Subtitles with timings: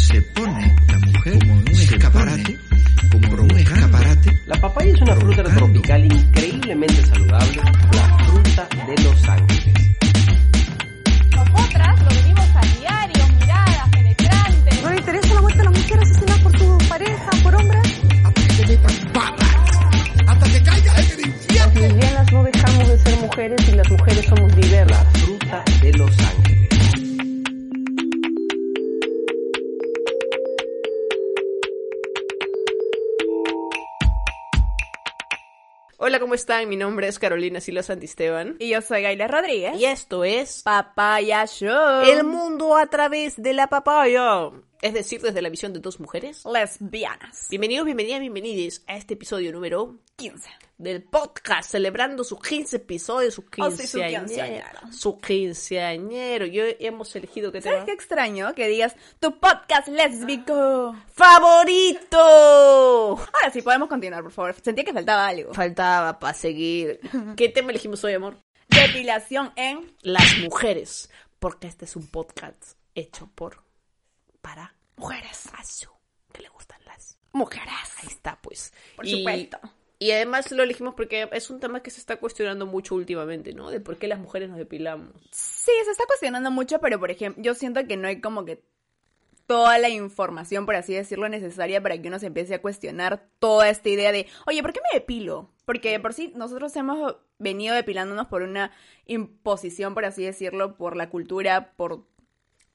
[0.00, 2.58] se pone la mujer como un escaparate,
[3.12, 4.40] como un escaparate.
[4.46, 7.62] La papaya es una fruta tropical increíblemente saludable,
[7.92, 9.90] la fruta de los ángeles.
[11.36, 14.82] Nosotras lo vivimos a diario, miradas penetrantes.
[14.82, 18.00] ¿No le interesa la muerte a la mujer asesinada por su pareja, por hombres?
[21.54, 25.09] Las lesbianas no dejamos de ser mujeres y las mujeres somos diversas.
[36.10, 36.68] Hola, ¿cómo están?
[36.68, 38.56] Mi nombre es Carolina Silo Santisteban.
[38.58, 39.76] Y yo soy Gaila Rodríguez.
[39.78, 42.02] Y esto es Papaya Show.
[42.02, 44.50] El mundo a través de la papaya.
[44.82, 46.44] Es decir, desde la visión de dos mujeres.
[46.44, 47.46] Lesbianas.
[47.48, 50.50] Bienvenidos, bienvenidas, bienvenidos a este episodio número 15.
[50.80, 54.80] Del podcast, celebrando sus 15 episodios, sus Oh, sí, su 15 quinceañero.
[54.92, 56.46] Su quinceañero.
[56.46, 58.54] Yo hemos elegido que ¿Sabes tema qué extraño?
[58.54, 60.96] Que digas tu podcast lésbico.
[61.12, 62.18] favorito.
[62.18, 64.54] Ahora sí, podemos continuar, por favor.
[64.62, 65.52] Sentía que faltaba algo.
[65.52, 67.00] Faltaba para seguir.
[67.36, 68.38] ¿Qué tema elegimos hoy, amor?
[68.68, 73.62] Depilación en Las mujeres, porque este es un podcast hecho por
[74.40, 75.48] para mujeres.
[75.58, 75.90] Azu,
[76.32, 77.18] que le gustan las.
[77.32, 77.68] Mujeres.
[77.98, 78.72] Ahí está, pues.
[78.96, 79.58] Por Y- supuesto.
[80.02, 83.70] Y además lo elegimos porque es un tema que se está cuestionando mucho últimamente, ¿no?
[83.70, 85.10] De por qué las mujeres nos depilamos.
[85.30, 88.64] Sí, se está cuestionando mucho, pero por ejemplo, yo siento que no hay como que
[89.46, 93.68] toda la información, por así decirlo, necesaria para que uno se empiece a cuestionar toda
[93.68, 95.50] esta idea de, oye, ¿por qué me depilo?
[95.66, 98.70] Porque de por sí nosotros hemos venido depilándonos por una
[99.04, 102.06] imposición, por así decirlo, por la cultura, por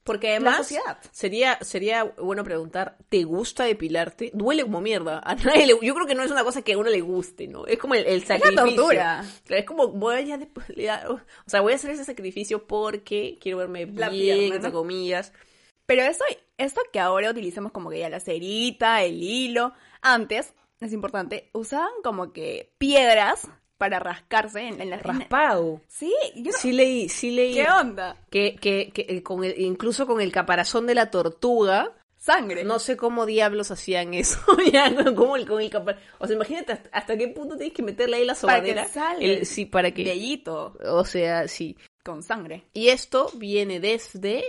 [0.06, 0.72] Porque la además
[1.12, 4.30] sería, sería bueno preguntar, ¿te gusta depilarte?
[4.32, 5.20] Duele como mierda.
[5.24, 7.48] A nadie le- yo creo que no es una cosa que a uno le guste,
[7.48, 7.66] ¿no?
[7.66, 8.64] Es como el, el la sacrificio.
[8.76, 9.24] tortura.
[9.48, 10.20] Es como voy a,
[10.76, 14.70] ya- o sea, voy a hacer ese sacrificio porque quiero verme La bien, pierna, entre
[14.70, 14.76] ¿no?
[14.76, 15.32] comillas.
[15.86, 16.24] Pero eso,
[16.56, 21.90] esto que ahora utilizamos como que ya la cerita, el hilo, antes, es importante, usaban
[22.04, 23.48] como que piedras
[23.78, 25.80] para rascarse en, en Raspado.
[25.88, 27.54] Sí, yo no- Sí leí, sí leí.
[27.54, 28.16] ¿Qué onda?
[28.30, 32.64] Que, que, que eh, con el- incluso con el caparazón de la tortuga, Sangre.
[32.64, 34.38] no sé cómo diablos hacían eso.
[34.72, 37.82] ya, como el, con el capar- O sea, imagínate hasta, hasta qué punto tienes que
[37.82, 38.88] meterle ahí la Para que sobadera.
[38.88, 40.04] salga El- sí, para que.
[40.04, 41.76] Bellito, O sea, sí.
[42.02, 42.64] con sangre.
[42.72, 44.42] Y esto viene desde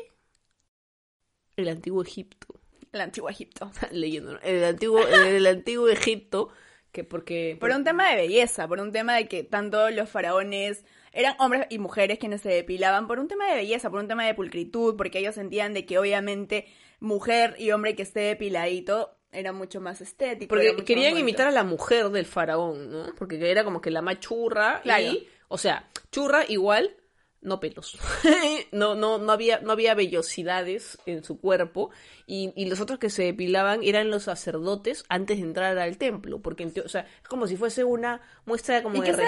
[1.56, 2.48] el antiguo Egipto.
[2.92, 3.70] El antiguo Egipto.
[3.92, 4.40] Leyendo, ¿no?
[4.40, 6.50] El antiguo, el antiguo Egipto,
[6.92, 7.58] que porque.
[7.60, 11.66] Por un tema de belleza, por un tema de que tanto los faraones eran hombres
[11.70, 14.96] y mujeres quienes se depilaban, por un tema de belleza, por un tema de pulcritud,
[14.96, 16.66] porque ellos sentían de que obviamente
[17.00, 20.50] mujer y hombre que esté depiladito era mucho más estético.
[20.50, 23.16] Porque querían imitar a la mujer del faraón, ¿no?
[23.18, 25.04] Porque era como que la más churra Claro.
[25.04, 26.96] y, o sea, churra igual,
[27.42, 27.98] no pelos.
[28.72, 31.92] no, no, no había, no había vellosidades en su cuerpo.
[32.26, 36.42] Y, y los otros que se depilaban eran los sacerdotes antes de entrar al templo.
[36.42, 39.24] Porque, o sea, es como si fuese una muestra como ¿Y de qué se.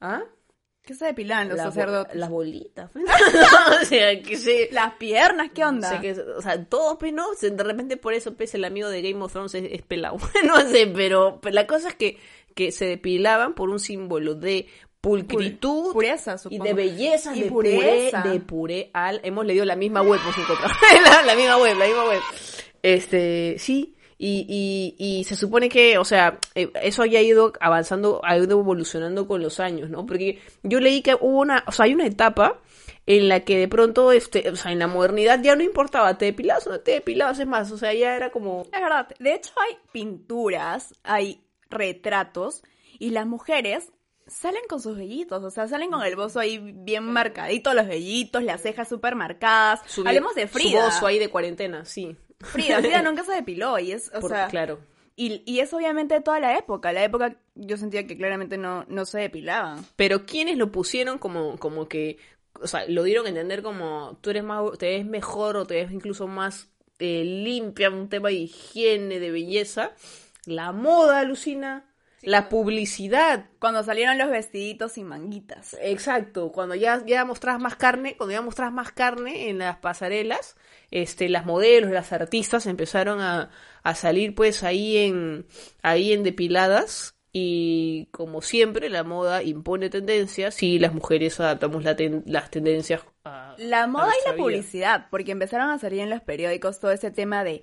[0.00, 0.22] ¿Ah?
[0.82, 2.16] ¿Qué se depilaban los Las bo- sacerdotes?
[2.16, 2.90] Las bolitas.
[3.82, 4.68] o sea, que se...
[4.70, 5.88] Las piernas, ¿qué onda?
[5.88, 7.26] O sea, que, o sea, todo, pues, ¿no?
[7.40, 10.18] De repente por eso, pues, el amigo de Game of Thrones es, es pelado.
[10.44, 12.18] no sé, pero, pero la cosa es que,
[12.54, 14.66] que se depilaban por un símbolo de
[15.04, 18.22] pulcritud Pureza, y de belleza, Y de pureza.
[18.22, 19.20] puré, de puré al...
[19.22, 20.70] Hemos leído la misma web, por encontrar.
[21.04, 22.20] la, la misma web, la misma web.
[22.82, 24.46] Este, sí, y,
[24.98, 29.28] y, y se supone que, o sea, eh, eso haya ido avanzando, ha ido evolucionando
[29.28, 30.06] con los años, ¿no?
[30.06, 32.60] Porque yo leí que hubo una, o sea, hay una etapa
[33.06, 36.26] en la que de pronto, este, o sea, en la modernidad ya no importaba, te
[36.26, 38.62] depilabas o no te depilabas, es más, o sea, ya era como...
[38.72, 39.08] Es verdad.
[39.18, 42.62] De hecho, hay pinturas, hay retratos,
[42.98, 43.90] y las mujeres
[44.26, 48.42] salen con sus vellitos, o sea, salen con el bozo ahí bien marcadito, los vellitos,
[48.42, 49.80] las cejas súper marcadas.
[49.86, 50.84] su- Hablemos de Su Frida.
[50.86, 52.16] bozo ahí de cuarentena, sí.
[52.40, 54.80] Frida, Frida nunca se depiló, y es, o Por- sea, claro.
[55.16, 56.92] y, y es obviamente de toda la época.
[56.92, 59.84] La época yo sentía que claramente no, no se depilaban.
[59.96, 62.18] Pero quienes lo pusieron como, como que,
[62.60, 65.74] o sea, lo dieron a entender como tú eres más, te ves mejor o te
[65.74, 66.68] ves incluso más
[66.98, 69.92] eh, limpia, un tema de higiene, de belleza.
[70.46, 71.84] La moda, alucina.
[72.26, 73.46] La publicidad.
[73.58, 75.76] Cuando salieron los vestiditos sin manguitas.
[75.80, 80.56] Exacto, cuando ya, ya mostrabas más carne, cuando ya mostrabas más carne en las pasarelas,
[80.90, 83.50] este, las modelos, las artistas empezaron a,
[83.82, 85.46] a salir pues ahí en,
[85.82, 91.96] ahí en depiladas y como siempre la moda impone tendencias y las mujeres adaptamos la
[91.96, 94.44] ten- las tendencias a La a moda y la vida.
[94.44, 97.62] publicidad, porque empezaron a salir en los periódicos todo ese tema de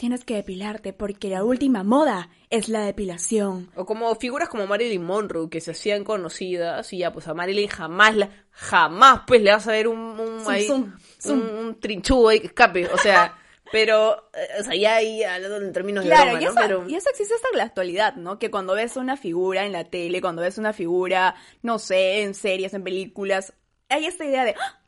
[0.00, 3.70] tienes que depilarte porque la última moda es la depilación.
[3.76, 7.68] O como figuras como Marilyn Monroe que se hacían conocidas y ya pues a Marilyn
[7.68, 12.30] jamás la, jamás pues le vas a ver un, un, Zum, ahí, un, un trinchudo
[12.30, 13.36] ahí que escape, o sea,
[13.72, 16.50] Pero, eh, o sea, ya ahí hablando en términos de Claro, broma, y, ¿no?
[16.50, 16.88] eso, Pero...
[16.88, 18.38] y eso existe hasta en la actualidad, ¿no?
[18.38, 22.34] Que cuando ves una figura en la tele, cuando ves una figura, no sé, en
[22.34, 23.52] series, en películas,
[23.88, 24.79] hay esta idea de, ¡Ah!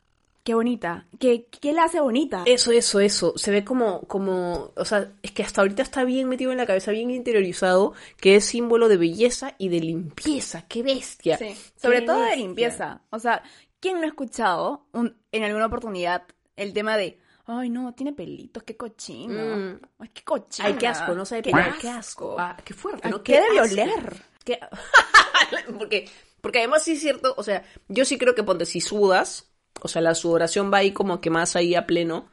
[0.43, 2.43] Qué bonita, ¿Qué, qué la hace bonita?
[2.45, 3.33] Eso, eso, eso.
[3.37, 6.65] Se ve como, como, o sea, es que hasta ahorita está bien metido en la
[6.65, 10.65] cabeza, bien interiorizado, que es símbolo de belleza y de limpieza.
[10.67, 11.37] ¡Qué bestia!
[11.37, 13.01] Sí, ¡Qué sobre todo de limpieza.
[13.09, 13.41] O sea,
[13.79, 16.23] ¿quién no ha escuchado un- en alguna oportunidad
[16.57, 19.79] el tema de, ay no, tiene pelitos, qué cochino, Mm.
[19.99, 20.67] ay qué cochino.
[20.67, 21.81] Ay, qué asco, no sabe qué pilar, asco.
[21.81, 22.35] qué asco.
[22.37, 23.23] Ah, qué fuerte, ¿A ¿no?
[23.23, 23.73] qué debe asco.
[23.73, 24.13] oler?
[24.43, 24.59] Qué-
[25.79, 26.09] porque,
[26.41, 29.49] porque además sí es cierto, o sea, yo sí creo que ponte si sudas,
[29.83, 32.29] o sea, la sudoración va ahí como que más ahí a pleno,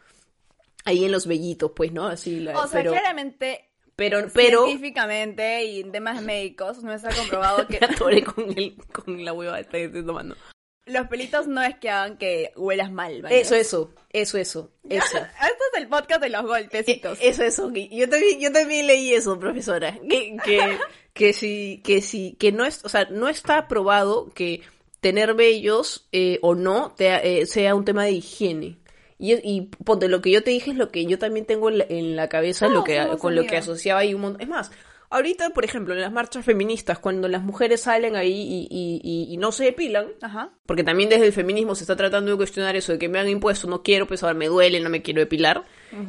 [0.85, 2.06] ahí en los vellitos, pues, ¿no?
[2.06, 7.11] Así, la- O sea, pero, claramente, pero, pero, científicamente y en temas médicos no está
[7.14, 7.79] comprobado que
[8.11, 10.37] me con, el, con la hueva que estoy tomando.
[10.87, 13.41] los pelitos no es que hagan que huelas mal, ¿vale?
[13.41, 15.19] Eso, eso, eso, eso, eso.
[15.19, 17.19] Este es el podcast de los golpecitos.
[17.20, 17.70] Eh, Eso, eso.
[17.73, 19.96] Yo también, yo también leí eso, profesora.
[20.08, 20.79] Que, que,
[21.12, 24.62] que sí, que sí, que no es, o sea, no está probado que
[25.00, 28.79] tener vellos eh, o no te- eh, sea un tema de higiene.
[29.19, 31.79] Y, y ponte, lo que yo te dije es lo que yo también tengo en
[31.79, 34.41] la, en la cabeza, No, lo que, con lo que asociaba ahí un montón.
[34.41, 34.70] Es más,
[35.11, 39.35] ahorita, por ejemplo, en las marchas feministas, cuando las mujeres salen ahí y, y, y-
[39.35, 40.52] y no se depilan, Ajá.
[40.64, 43.29] porque también desde el feminismo se está tratando de cuestionar eso de que me han
[43.29, 45.64] impuesto, no quiero, pues ahora me duele, no me quiero depilar.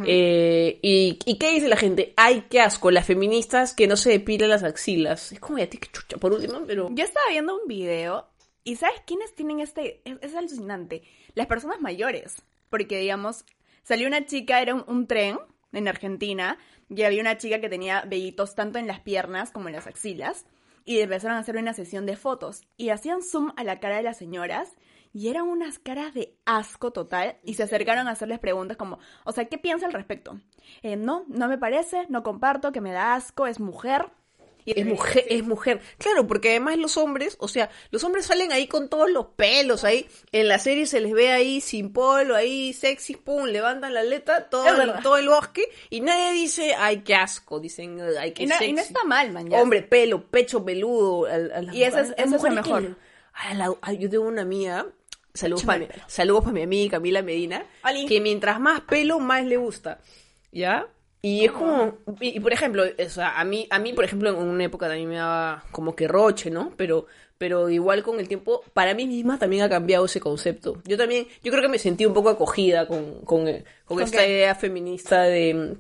[0.06, 2.14] Eh, y, ¿Y qué dice la gente?
[2.16, 5.32] Ay, qué asco, las feministas que no se depilan las axilas.
[5.34, 6.90] Es como, ya, qué chucha, por último, pero...
[6.94, 8.28] Yo estaba viendo un video
[8.64, 10.02] y ¿sabes quiénes tienen este?
[10.06, 11.04] Es, es alucinante.
[11.34, 12.44] Las personas mayores.
[12.70, 13.46] Porque, digamos,
[13.84, 15.40] salió una chica, era un, un tren
[15.74, 16.58] en Argentina,
[16.90, 20.46] y había una chica que tenía vellitos tanto en las piernas como en las axilas,
[20.84, 24.04] y empezaron a hacer una sesión de fotos, y hacían zoom a la cara de
[24.04, 24.76] las señoras,
[25.14, 29.32] y eran unas caras de asco total, y se acercaron a hacerles preguntas como, o
[29.32, 30.40] sea, ¿qué piensa al respecto?
[30.82, 34.12] Eh, no, no me parece, no comparto, que me da asco, es mujer.
[34.66, 35.82] Y Es mujer, es mujer.
[35.98, 39.84] Claro, porque además los hombres, o sea, los hombres salen ahí con todos los pelos,
[39.84, 44.02] ahí, en la serie se les ve ahí sin polo, ahí sexy, pum, levantan la
[44.02, 48.44] aleta, todo, el, todo el bosque, y nadie dice, ay, qué asco, dicen, ay, qué
[48.44, 48.94] Y no, y no sexy".
[48.94, 49.50] está mal, man.
[49.50, 49.62] ya.
[49.62, 51.26] Hombre, pelo, pecho peludo.
[51.26, 52.82] a- a las Y eso es- eso es lo que mejor.
[52.84, 52.96] le-
[53.34, 54.86] a la- a- yo tengo una amiga,
[55.34, 57.66] saludos para saludos para mi amiga Camila Medina,
[58.08, 60.00] que mientras más pelo, más le gusta.
[60.52, 60.88] ¿Ya?
[61.24, 64.30] Y es como, y, y por ejemplo, o sea, a mí, a mí, por ejemplo,
[64.30, 66.74] en una época también me daba como que roche, ¿no?
[66.78, 67.06] Pero,
[67.38, 70.82] pero igual con el tiempo, para mí misma también ha cambiado ese concepto.
[70.86, 74.04] Yo también, yo creo que me sentí un poco acogida con, con, eh, con ¿Con
[74.04, 74.30] esta qué?
[74.30, 75.78] idea feminista de,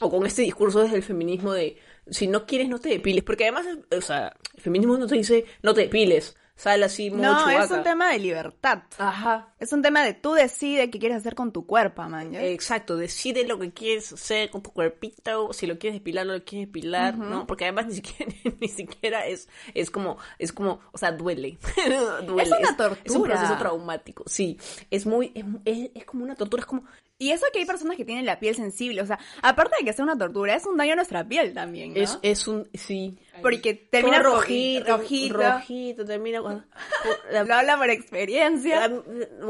[0.00, 1.78] o con este discurso desde el feminismo de,
[2.10, 3.24] si no quieres, no te depiles.
[3.24, 3.66] Porque además,
[3.96, 7.70] o sea, el feminismo no te dice, no te depiles, sal así, modo No, es
[7.70, 8.82] un tema de libertad.
[8.98, 9.51] Ajá.
[9.62, 12.34] Es un tema de tú decides qué quieres hacer con tu cuerpo, man.
[12.34, 16.44] Exacto, decide lo que quieres hacer con tu cuerpito, si lo quieres depilar, no lo
[16.44, 17.46] quieres depilar, ¿no?
[17.46, 21.58] Porque además ni siquiera, ni siquiera es, es como, es como, o sea, duele.
[22.26, 22.42] duele.
[22.42, 23.34] Es una Es un tortura.
[23.34, 24.58] proceso traumático, sí.
[24.90, 26.82] Es muy, es, es, es como una tortura, es como,
[27.18, 29.92] Y eso que hay personas que tienen la piel sensible, o sea, aparte de que
[29.92, 32.00] sea una tortura, es un daño a nuestra piel también, ¿no?
[32.00, 33.16] es, es un, sí.
[33.40, 35.38] Porque termina rojito, rojito, rojito.
[35.38, 36.64] rojito, termina cuando...
[37.46, 38.90] Lo habla por experiencia.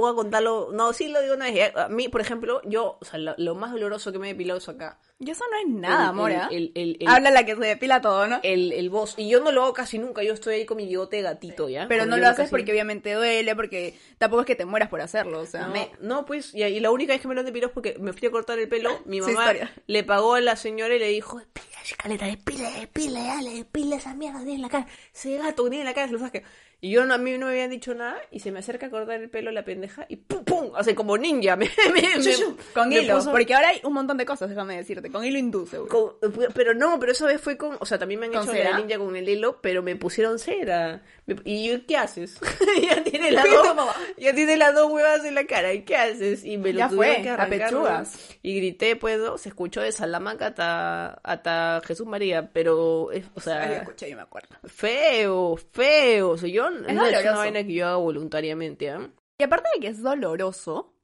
[0.03, 0.71] Voy a contarlo.
[0.73, 1.73] No, sí lo digo una vez.
[1.77, 4.59] A mí, por ejemplo, yo, o sea, lo, lo más doloroso que me he depilado
[4.59, 4.99] es acá.
[5.21, 8.41] Y eso no es nada, amor, el- Habla la que se depila todo, ¿no?
[8.43, 9.15] El, el boss.
[9.17, 10.25] Y yo no lo hago casi nunca.
[10.25, 11.87] Yo estoy ahí con mi bigote de gatito, ¿ya?
[11.87, 15.01] Pero Con no lo haces porque obviamente duele, porque tampoco es que te mueras por
[15.01, 15.91] hacerlo, o sea, No, me...
[16.01, 18.27] no, pues, y, y la única vez que me lo depiló es porque me fui
[18.27, 19.01] a cortar el pelo.
[19.05, 19.53] Mi mamá
[19.87, 24.15] le pagó a la señora y le dijo: Despile, escalera, despile, despile, dale, despile esa
[24.15, 24.89] mierda tiene en la cara.
[25.15, 26.43] Ese gato que tiene en la cara se lo saque.
[26.85, 28.91] Y yo no, a mí no me habían dicho nada y se me acerca a
[28.91, 30.45] cortar el pelo la pendeja y ¡pum!
[30.45, 30.73] ¡pum!
[30.75, 31.55] Hace como ninja.
[31.63, 34.77] Me, me- me- Con me hilo, puso- porque ahora hay un montón de cosas, déjame
[34.79, 36.19] decirte, con hilo hindú, seguro.
[36.21, 38.53] con- pero no, pero esa vez fue con, o sea, también me han ¿Con hecho
[38.53, 38.71] cera?
[38.73, 41.03] la ninja con el hilo, pero me pusieron cera.
[41.27, 42.41] Me- ¿Y yo qué haces?
[42.83, 43.77] ya tiene las dos,
[44.19, 46.45] ya tiene las dos huevas en la cara, ¿y qué haces?
[46.45, 48.05] Y me lo Ya fue, que a.
[48.43, 49.39] Y grité, pues, ¿no?
[49.39, 54.23] se escuchó de Salamanca hasta, hasta Jesús María, pero, o Ay, sea, escuché y me
[54.23, 54.49] acuerdo.
[54.65, 56.31] feo, feo.
[56.31, 57.39] O sea, yo no es una doloroso.
[57.39, 59.11] vaina que yo hago voluntariamente, ¿ah?
[59.39, 60.95] Y aparte de que es doloroso,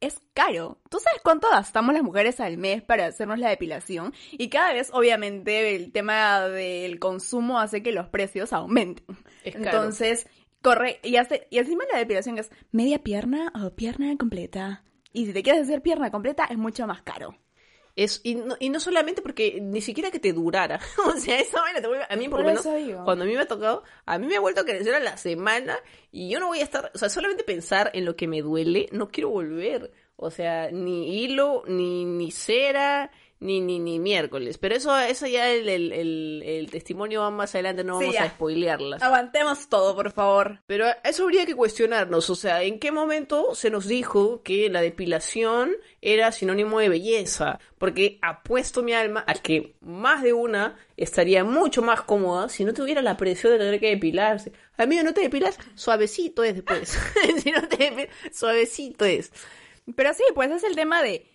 [0.00, 0.78] es caro.
[0.90, 4.12] ¿Tú sabes cuánto gastamos las mujeres al mes para hacernos la depilación?
[4.32, 9.16] Y cada vez, obviamente, el tema del consumo hace que los precios aumenten.
[9.44, 9.66] Es caro.
[9.66, 10.26] Entonces,
[10.62, 14.84] corre, y, hace, y encima la depilación es media pierna o pierna completa.
[15.12, 17.36] Y si te quieres hacer pierna completa, es mucho más caro.
[17.96, 20.78] Es, y, no, y no solamente porque ni siquiera que te durara.
[21.06, 22.04] o sea, esa vaina te vuelve.
[22.08, 23.02] A mí, por, lo menos, digo.
[23.04, 25.16] cuando a mí me ha tocado, a mí me ha vuelto a crecer a la
[25.16, 25.78] semana
[26.12, 26.92] y yo no voy a estar.
[26.94, 29.90] O sea, solamente pensar en lo que me duele, no quiero volver.
[30.16, 34.58] O sea, ni hilo, ni, ni cera, ni, ni, ni miércoles.
[34.58, 38.28] Pero eso, eso ya el, el, el, el testimonio va más adelante, no vamos a
[38.28, 39.02] spoilearlas.
[39.02, 40.60] Aguantemos todo, por favor.
[40.66, 44.80] Pero eso habría que cuestionarnos, o sea, ¿en qué momento se nos dijo que la
[44.80, 47.60] depilación era sinónimo de belleza?
[47.78, 52.72] Porque apuesto mi alma a que más de una estaría mucho más cómoda si no
[52.72, 54.52] tuviera la presión de tener que depilarse.
[54.78, 55.58] Amigo, ¿no te depilas?
[55.74, 56.98] Suavecito es después.
[57.42, 59.30] si no te depilas, suavecito es.
[59.94, 61.26] Pero sí, pues es el tema de.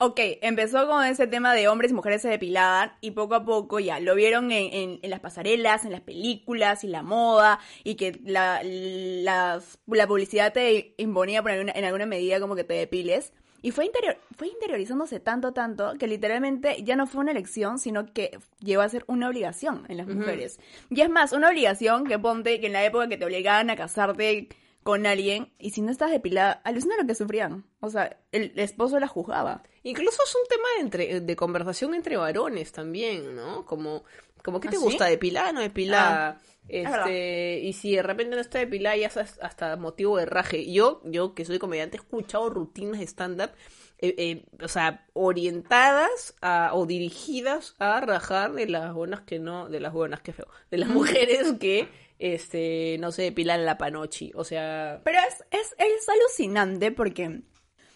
[0.00, 3.80] Ok, empezó con ese tema de hombres y mujeres se depilaban y poco a poco
[3.80, 7.96] ya lo vieron en, en- en las pasarelas, en las películas y la moda y
[7.96, 9.60] que la, la
[10.06, 13.32] publicidad te imponía por alguna- en alguna medida como que te depiles.
[13.60, 18.06] Y fue, interior, fue interiorizándose tanto, tanto, que literalmente ya no fue una elección, sino
[18.12, 20.60] que llegó a ser una obligación en las mujeres.
[20.90, 23.74] Y es más, una obligación que ponte que en la época que te obligaban a
[23.74, 24.48] casarte
[24.88, 27.66] con alguien, y si no estás depilada, alucina lo que sufrían.
[27.80, 29.62] O sea, el esposo la juzgaba.
[29.82, 33.66] Incluso es un tema de, entre- de conversación entre varones también, ¿no?
[33.66, 34.04] Como,
[34.42, 34.84] como ¿qué te ¿Ah, sí?
[34.86, 35.04] gusta?
[35.04, 36.28] ¿Depilada o no depilada?
[36.28, 40.24] Ah, este, y si de repente no está depilada ya es hasta- hasta motivo de
[40.24, 40.72] raje.
[40.72, 43.50] Yo, yo que soy comediante, he escuchado rutinas de stand-up,
[43.98, 49.68] eh, eh, o sea, orientadas a, o dirigidas a rajar de las buenas que no,
[49.68, 51.88] de las buenas que feo, de las mujeres que
[52.18, 54.32] este no se depilan la panochi.
[54.34, 57.42] O sea, Pero es, es, es alucinante porque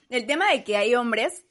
[0.09, 1.45] el tema de que hay hombres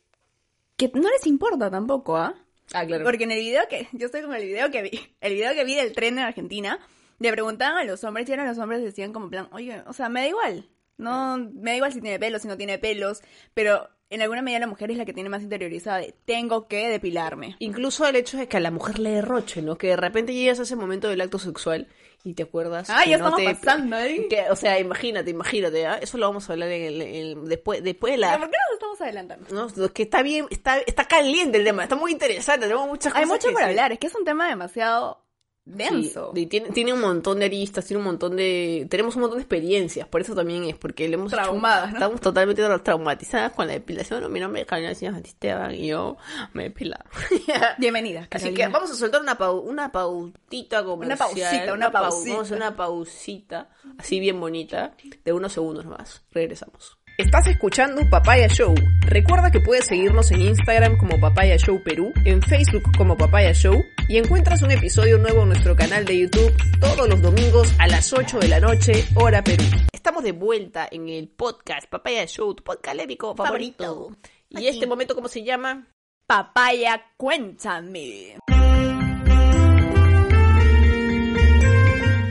[0.77, 2.35] que no les importa tampoco, ¿ah?
[2.73, 3.03] ah, claro.
[3.03, 5.63] Porque en el video que, yo estoy con el video que vi, el video que
[5.63, 6.79] vi del tren en Argentina,
[7.19, 9.93] le preguntaban a los hombres y eran los hombres decían como en plan, oye, o
[9.93, 13.21] sea, me da igual, no, me da igual si tiene pelos, si no tiene pelos,
[13.53, 16.89] pero en alguna medida la mujer es la que tiene más interiorizada de, tengo que
[16.89, 17.55] depilarme.
[17.59, 19.77] Incluso el hecho de que a la mujer le derroche, ¿no?
[19.77, 21.87] Que de repente llegas a ese momento del acto sexual
[22.23, 22.89] y te acuerdas.
[22.89, 24.27] Ah, ya no estamos te- pasando ahí.
[24.29, 25.97] que- o sea, imagínate, imagínate, ¿ah?
[26.01, 28.37] Eso lo vamos a hablar en el, en después, después de ¿Pero la.
[28.39, 29.47] ¿Por qué nos estamos adelantando?
[29.53, 33.13] No, es que está bien, está, está caliente el tema, está muy interesante, tenemos muchas
[33.15, 33.69] Hay cosas mucho que por decir.
[33.79, 35.20] hablar, es que es un tema demasiado
[35.63, 36.31] Sí, denso.
[36.35, 38.87] y tiene, tiene un montón de aristas, tiene un montón de...
[38.89, 41.97] Tenemos un montón de experiencias, por eso también es, porque le hemos hecho- Traumadas, ¿no?
[41.97, 44.31] Estamos totalmente tra- traumatizadas con la depilación.
[44.33, 46.17] Mi nombre es Carolina Silva Esteban y yo
[46.53, 47.05] me he depilado.
[47.77, 48.27] Bienvenida.
[48.31, 51.17] Así que vamos a soltar una, pau- una pautita comercial.
[51.19, 52.29] pausita, una pau- pausita.
[52.31, 56.23] Vamos a hacer una pausita, así bien bonita, de unos segundos más.
[56.31, 56.97] Regresamos.
[57.21, 58.73] Estás escuchando Papaya Show.
[59.01, 63.79] Recuerda que puedes seguirnos en Instagram como Papaya Show Perú, en Facebook como Papaya Show
[64.09, 68.11] y encuentras un episodio nuevo en nuestro canal de YouTube todos los domingos a las
[68.11, 69.63] 8 de la noche, hora Perú.
[69.93, 73.83] Estamos de vuelta en el podcast Papaya Show, tu podcast lémico favorito.
[73.83, 74.17] Favorito.
[74.49, 74.67] ¿Y Aquí.
[74.69, 75.85] este momento cómo se llama?
[76.25, 78.37] Papaya, cuéntame.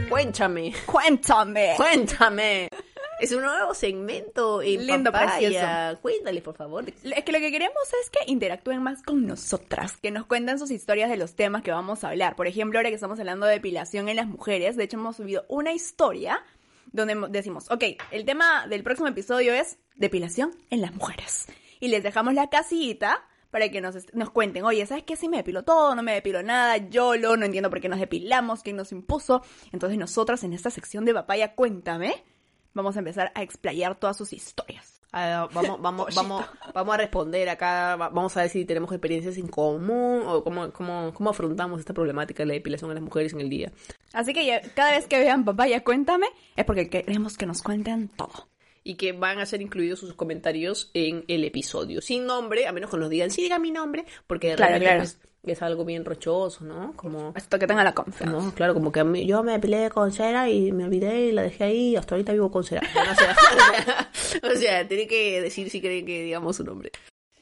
[0.09, 0.73] Cuéntame.
[0.85, 1.75] Cuéntame.
[1.77, 2.69] Cuéntame.
[3.21, 5.99] Es un nuevo segmento en Lindo, papaya.
[6.01, 6.85] Cuéntale, por favor.
[6.89, 10.71] Es que lo que queremos es que interactúen más con nosotras, que nos cuenten sus
[10.71, 12.37] historias de los temas que vamos a hablar.
[12.37, 15.45] Por ejemplo, ahora que estamos hablando de depilación en las mujeres, de hecho hemos subido
[15.49, 16.43] una historia
[16.93, 21.47] donde mo- decimos, ok, el tema del próximo episodio es depilación en las mujeres.
[21.79, 25.17] Y les dejamos la casita para que nos, nos cuenten, oye, ¿sabes qué?
[25.17, 27.99] Si me depilo todo, no me depilo nada, yo lo, no entiendo por qué nos
[28.01, 29.43] depilamos, quién nos impuso.
[29.73, 32.23] Entonces nosotras en esta sección de papaya, cuéntame,
[32.75, 35.01] vamos a empezar a explayar todas sus historias.
[35.13, 37.97] Ah, vamos, vamos, vamos, vamos a responder acá.
[37.97, 41.93] va- Vamos a ver si tenemos experiencias en común o cómo, cómo, cómo afrontamos esta
[41.93, 43.73] problemática de la depilación a las mujeres en el día.
[44.13, 48.09] Así que ya- cada vez que vean papaya, cuéntame, es porque queremos que nos cuenten
[48.09, 48.49] todo.
[48.91, 52.01] Y que van a ser incluidos sus comentarios en el episodio.
[52.01, 55.21] Sin nombre, a menos que nos digan, sí, diga mi nombre, porque de Claro, pues,
[55.45, 56.93] es algo bien rochoso, ¿no?
[56.97, 57.33] Como...
[57.37, 58.37] Esto que tenga la confianza.
[58.37, 61.33] No, claro, como que a mí- yo me depilé con cera y me olvidé y
[61.33, 62.83] la dejé ahí y hasta ahorita vivo con cera.
[62.83, 64.11] O sea,
[64.53, 66.91] o sea, tiene que decir si creen que digamos su nombre.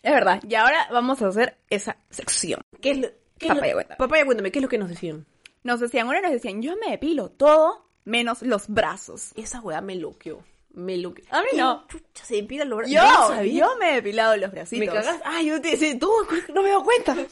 [0.02, 0.43] Es verdad.
[0.47, 2.61] Y ahora vamos a hacer esa sección.
[2.83, 3.97] ¿Qué es lo, qué es lo- Papaya, cuéntame.
[3.97, 5.25] Papaya, cuéntame, ¿qué es lo que nos decían?
[5.64, 9.33] Nos decían, una nos decían, yo me depilo todo menos los brazos.
[9.35, 10.45] Esa weá me loqueó.
[10.70, 11.25] Me loqueó.
[11.30, 11.84] A mí no.
[11.88, 13.37] ¿Quién Chucha, se depila los brazos.
[13.37, 14.78] Yo, yo me he depilado los bracitos.
[14.87, 15.22] Me cagaste.
[15.25, 16.10] Ay, yo te decía, tú,
[16.54, 17.16] no me he dado cuenta.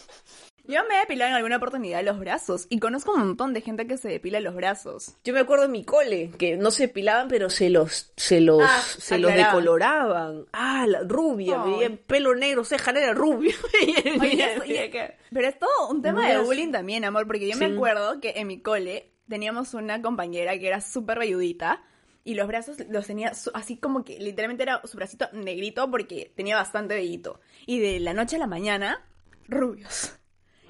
[0.69, 2.67] Yo me he depilado en alguna oportunidad los brazos.
[2.71, 5.15] Y conozco un montón de gente que se depila los brazos.
[5.23, 8.61] Yo me acuerdo en mi cole, que no se depilaban, pero se los, se los,
[8.65, 10.47] Ah, se los decoloraban.
[10.53, 13.55] Ah, la rubia, me veía pelo negro, ceja negra, rubia.
[14.21, 14.91] Oye,
[15.31, 17.75] Pero es todo un tema de bullying también, amor, porque yo me Sí.
[17.75, 21.81] acuerdo que en mi cole teníamos una compañera que era súper velludita
[22.27, 26.33] y los brazos los tenía su- así como que literalmente era su bracito negrito porque
[26.37, 27.41] tenía bastante vellito.
[27.65, 29.03] Y de la noche a la mañana,
[29.49, 30.13] rubios.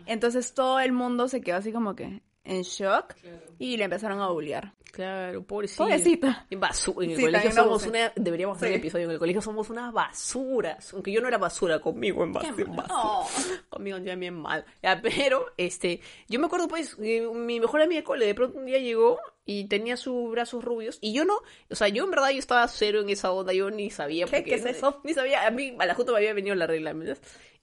[0.06, 3.14] Entonces todo el mundo se quedó así como que, en shock
[3.58, 4.72] y le empezaron a bullear.
[4.92, 5.82] Claro, pobrecita.
[5.84, 6.46] Pobrecita.
[6.48, 8.12] En, basu- en el Sí, colegio no somos una.
[8.14, 8.75] Deberíamos hacer Sí.
[8.75, 9.04] un episodio.
[9.06, 10.94] En el colegio somos unas basuras.
[10.94, 13.62] Aunque yo no era basura conmigo en bas- en basura.
[13.68, 14.64] Conmigo ya bien mal.
[14.82, 16.00] Ya, pero, este.
[16.28, 19.18] Yo me acuerdo, pues, que mi mejor amiga de cole de pronto un día llegó
[19.47, 20.99] y tenía sus brazos rubios.
[21.00, 21.38] Y yo no.
[21.71, 23.53] O sea, yo en verdad yo estaba cero en esa onda.
[23.55, 24.26] Yo ni sabía.
[24.26, 24.38] ¿Qué?
[24.38, 25.00] porque- ¿Qué es eso?
[25.05, 25.47] Ni sabía.
[25.47, 26.95] A mí, a la junta me había venido la regla.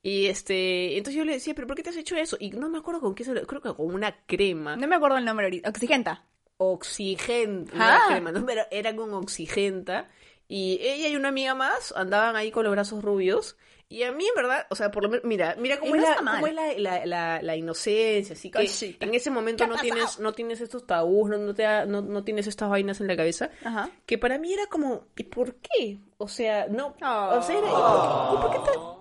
[0.02, 0.98] Y este.
[0.98, 2.38] Entonces yo le decía, ¿pero por qué te has hecho eso?
[2.40, 4.96] Y no me acuerdo con qué se lo- Creo que con una crema No me
[4.96, 5.70] acuerdo el nombre ahorita.
[5.70, 6.26] Oxigenta.
[6.58, 7.96] oxigenta, Ah.
[7.98, 10.10] era crema, no, pero era con oxigenta.
[10.48, 13.58] Y ella y una amiga más andaban ahí con los brazos rubios.
[13.90, 16.04] Y a mí, en verdad, o sea, por lo menos, mira, mira cómo Y es,
[16.04, 19.70] no la, cómo es la, la, la- la inocencia, así que en ese momento ¿Qué
[19.70, 22.70] no ha tienes, no tienes estos tabús, no, no, te da- no, no tienes estas
[22.70, 23.52] vainas en la cabeza.
[23.64, 23.92] Ajá.
[24.08, 26.00] Que para mí era como, ¿y por qué?
[26.18, 27.38] O sea, no, Oh.
[27.38, 28.94] o sea, era, ¿y por qué tan-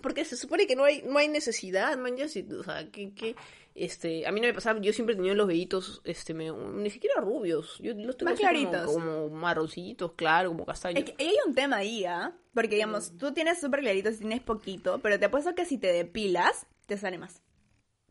[0.00, 3.12] porque se supone que no hay, no hay necesidad, man, ya, si- o sea, que,
[3.12, 3.36] que,
[3.74, 7.20] este, a mí no me pasaba, yo siempre tenía los vellitos, este, me- ni siquiera
[7.20, 8.92] rubios, yo los tengo Más así como- claritos.
[8.92, 11.04] Como, marroncitos, claro, como castaños.
[11.04, 12.36] Es que hay un tema ahí, ¿ah?
[12.54, 15.92] Porque, digamos, tú tienes súper claritos y tienes poquito, pero te apuesto que si te
[15.92, 17.42] depilas, te sale más.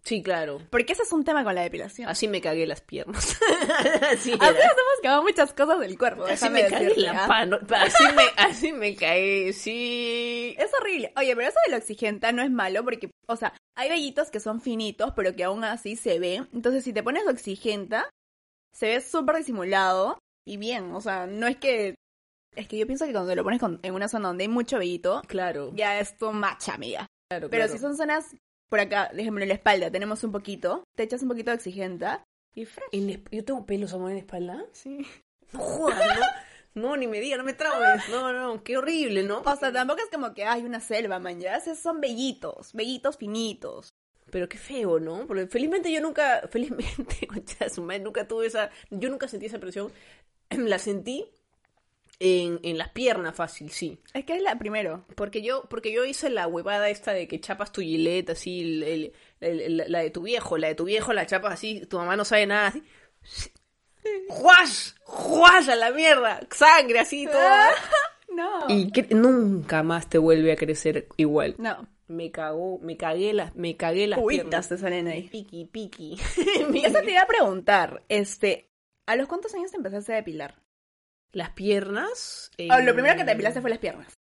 [0.04, 0.60] Sí, claro.
[0.70, 2.08] Porque ese es un tema con la depilación.
[2.10, 3.38] Así me cagué las piernas.
[4.12, 6.26] así Así nos hemos cagado muchas cosas del cuerpo.
[6.26, 7.28] Así me cagué decirte, la ¿ah?
[7.28, 7.60] pano.
[7.76, 10.56] Así me, así me cagué, sí.
[10.58, 11.12] Es horrible.
[11.18, 14.40] Oye, pero eso de la oxigenta no es malo porque, o sea, hay vellitos que
[14.40, 16.48] son finitos, pero que aún así se ven.
[16.54, 18.10] Entonces, si te pones oxigenta,
[18.74, 20.94] se ve súper disimulado y bien.
[20.94, 21.96] O sea, no es que...
[22.56, 24.80] Es que yo pienso que cuando lo pones con- en una zona donde hay mucho
[24.80, 27.06] vellito, Claro, ya es tu macha, amiga.
[27.30, 27.72] claro, Pero claro.
[27.72, 28.36] si son zonas
[28.70, 32.24] por acá, déjenme en la espalda, tenemos un poquito, te echas un poquito de oxigenta
[32.56, 32.88] y fresh.
[32.92, 34.66] ¿En la esp- ¿Yo tengo pelos, amor, en la espalda?
[34.72, 35.06] Sí.
[35.52, 36.26] No jodas, ¿no?
[36.76, 38.08] No, ni me diga, no me traumes.
[38.10, 39.42] No, no, qué horrible, ¿no?
[39.42, 43.90] O sea, tampoco es como que hay una selva, man, ya son vellitos, vellitos finitos.
[44.32, 45.26] Pero qué feo, ¿no?
[45.26, 49.58] Porque felizmente yo nunca, felizmente, concha su madre, nunca tuve esa, yo nunca sentí esa
[49.60, 49.92] presión.
[50.52, 51.26] La sentí
[52.20, 54.00] en, en las piernas fácil, sí.
[54.14, 55.06] Es que es la primero.
[55.16, 58.84] Porque yo, porque yo hice la huevada esta de que chapas tu gilet así, el-
[58.84, 61.98] el- el- el- la de tu viejo, la de tu viejo la chapas así, tu
[61.98, 62.84] mamá no sabe nada así.
[64.28, 64.92] ¡Juash!
[65.04, 66.40] ¡Juash a la mierda!
[66.52, 67.40] Sangre así todo.
[68.34, 68.66] No.
[68.70, 71.56] Y que nunca más te vuelve a crecer igual.
[71.58, 71.88] No.
[72.08, 74.68] Me cagó, me cagué las, me cagué las piernas.
[74.68, 75.30] te salen ahí.
[75.30, 76.14] Piqui, piqui.
[76.84, 78.72] Eso te iba a preguntar, este,
[79.06, 80.59] ¿a los cuántos años te empezaste a depilar?
[81.32, 82.52] Las piernas.
[82.70, 84.19] Ah, lo eh, primero que te depilaste fue las piernas.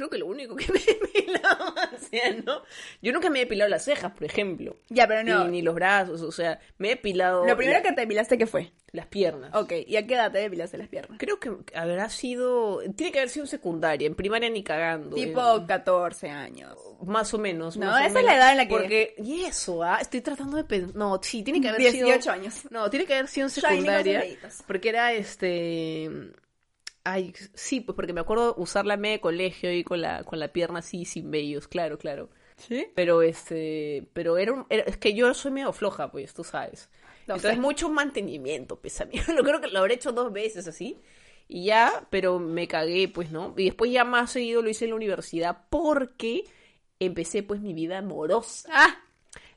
[0.00, 2.62] Creo que lo único que me he depilado, o sea, ¿no?
[3.02, 4.76] Yo nunca me he depilado las cejas, por ejemplo.
[4.88, 5.44] Ya, pero no.
[5.44, 8.38] Ni, ni los brazos, o sea, me he depilado Lo primero la- que te depilaste,
[8.38, 8.72] ¿qué fue?
[8.92, 9.54] las piernas.
[9.54, 11.16] Ok, ¿y a qué edad te depilaste las piernas?
[11.20, 12.80] Creo que habrá sido.
[12.96, 15.14] Tiene que haber sido secundaria, en primaria ni cagando.
[15.14, 16.76] Tipo en- 14 años.
[17.06, 17.76] más o menos.
[17.76, 19.14] No, más o esa es la edad en la que- Porque.
[19.18, 20.96] Y eso, ah, estoy tratando de pensar.
[20.96, 22.32] No, sí, tiene que haber 18 sido.
[22.32, 22.54] años.
[22.72, 24.24] No, tiene que haber sido en secundaria.
[24.66, 26.10] Porque era este.
[27.04, 30.38] Ay, sí, pues porque me acuerdo usar la media de colegio y con la, con
[30.38, 32.28] la pierna así sin vellos, claro, claro.
[32.56, 32.86] ¿Sí?
[32.94, 36.90] Pero este, pero era, un- era- es que yo soy medio floja, pues, tú sabes.
[37.22, 39.14] Entonces mucho mantenimiento, pues a mí.
[39.34, 40.98] Lo creo que lo habré hecho dos veces así.
[41.48, 43.54] Y ya, pero me cagué, pues, ¿no?
[43.56, 46.44] Y después ya más seguido lo hice en la universidad porque
[47.00, 48.68] empecé pues mi vida amorosa.
[48.72, 48.98] Ah,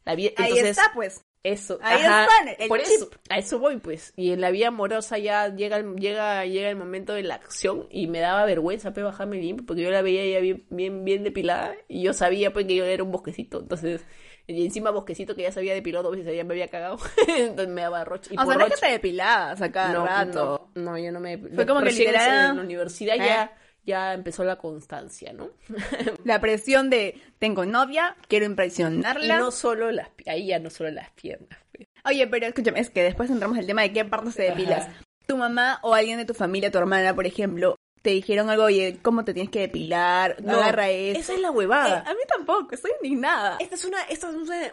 [0.05, 1.23] La vida, ahí entonces, está, pues.
[1.43, 2.87] Eso, Ahí ajá, está, el por chip.
[2.95, 4.13] eso, a eso voy, pues.
[4.15, 7.87] Y en la vida amorosa ya llega, el- llega, llega el momento de la acción
[7.91, 11.23] y me daba vergüenza, pues, bajarme bien, porque yo la veía ya bien, bien, bien
[11.23, 13.59] depilada y yo sabía, pues, que yo era un bosquecito.
[13.59, 14.05] Entonces,
[14.47, 16.97] y encima bosquecito que ya se había depilado dos veces, ya me había cagado.
[17.27, 18.29] Entonces me daba roche.
[18.33, 20.69] Y o sea, no es que te depilabas a cada no, rato.
[20.75, 21.37] no, no, yo no me...
[21.37, 23.19] Fue como que literal- En la universidad ¿Eh?
[23.19, 23.53] ya,
[23.85, 25.49] ya empezó la constancia, ¿no?
[26.25, 29.39] La presión de, tengo novia, quiero Y impresionarla.
[29.39, 30.09] no solo las...
[30.25, 31.59] Ahí ya no solo las piernas.
[32.05, 34.87] Oye, pero escúchame, es que después entramos al tema de qué partes te depilas.
[35.25, 38.99] Tu mamá o alguien de tu familia, tu hermana, por ejemplo, te dijeron algo, oye,
[39.01, 40.35] ¿cómo te tienes que depilar?
[40.43, 41.19] No, Agarra eso.
[41.19, 42.01] esa es la Eh, huevada.
[42.05, 43.57] a mí tampoco, estoy indignada.
[43.59, 44.71] Esta es una, esta es una,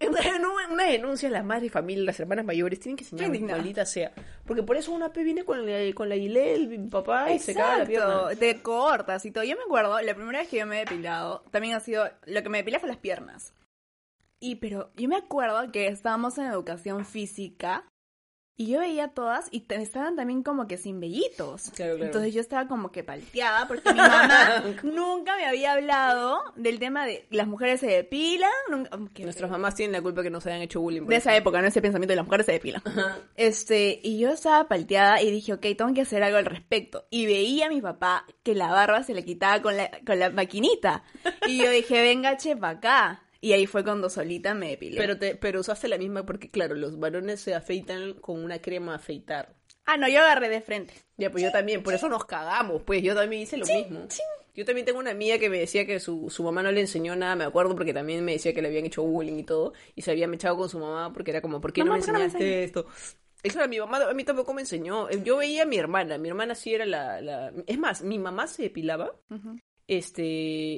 [0.00, 4.12] una, una denuncia las madres y familias, las hermanas mayores, tienen que enseñar, maldita sea.
[4.46, 7.54] Porque por eso una P viene con la, con la Gillette, el papá, y se
[7.54, 8.06] caga la pierna.
[8.14, 9.44] Exacto, te cortas y todo.
[9.44, 12.42] Yo me acuerdo, la primera vez que yo me he depilado, también ha sido, lo
[12.42, 13.52] que me depilé fue las piernas.
[14.40, 17.84] Y pero yo me acuerdo que estábamos en educación física
[18.56, 21.70] y yo veía todas y te- estaban también como que sin vellitos.
[21.74, 22.04] Claro, claro.
[22.06, 27.06] Entonces yo estaba como que palteada porque mi mamá nunca me había hablado del tema
[27.06, 28.50] de las mujeres se depilan.
[28.70, 31.02] Nunca, Nuestras mamás tienen la culpa que nos hayan hecho bullying.
[31.06, 31.28] de eso.
[31.30, 31.68] esa época, ¿no?
[31.68, 32.82] Ese pensamiento de las mujeres se depilan.
[33.36, 37.06] Este, y yo estaba palteada y dije, ok, tengo que hacer algo al respecto.
[37.10, 40.30] Y veía a mi papá que la barba se le quitaba con la, con la
[40.30, 41.04] maquinita.
[41.46, 43.21] Y yo dije, venga, che, pa' acá.
[43.42, 44.96] Y ahí fue cuando solita me depilé.
[44.96, 48.92] Pero, te, pero usaste la misma porque, claro, los varones se afeitan con una crema
[48.92, 49.56] a afeitar.
[49.84, 50.94] Ah, no, yo agarré de frente.
[51.16, 54.06] Ya, pues yo también, por eso nos cagamos, pues yo también hice lo mismo.
[54.54, 57.16] Yo también tengo una amiga que me decía que su, su mamá no le enseñó
[57.16, 60.02] nada, me acuerdo, porque también me decía que le habían hecho bullying y todo, y
[60.02, 62.06] se había mechado con su mamá porque era como, ¿por qué no Mamá, me ¿por
[62.06, 62.86] qué no me enseñaste esto?
[63.42, 65.10] Eso era mi mamá, a mí tampoco me enseñó.
[65.10, 67.20] Yo veía a mi hermana, mi hermana sí era la...
[67.20, 67.52] la...
[67.66, 69.16] Es más, mi mamá se depilaba,
[69.88, 70.22] este,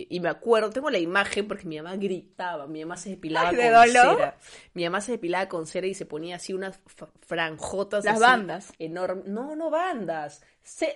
[0.09, 3.57] y me acuerdo, tengo la imagen porque mi mamá gritaba, mi mamá se depilaba Ay,
[3.57, 4.17] con ¿de dolor?
[4.17, 4.37] cera.
[4.73, 6.81] Mi mamá se depilaba con cera y se ponía así unas
[7.27, 8.05] franjotas.
[8.05, 8.73] Las así bandas.
[8.79, 9.27] Enormes.
[9.27, 10.43] No, no bandas.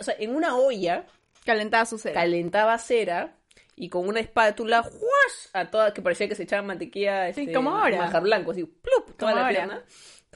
[0.01, 1.07] O sea, en una olla
[1.45, 2.15] Calentaba su cera.
[2.21, 3.37] calentaba cera
[3.77, 5.49] y con una espátula, ¡juash!
[5.53, 7.99] a toda, que parecía que se echaba mantequilla, este, como ahora.
[7.99, 9.17] manjar blanco, así, ¡plup!
[9.17, 9.51] toda Como la ahora.
[9.51, 9.85] pierna,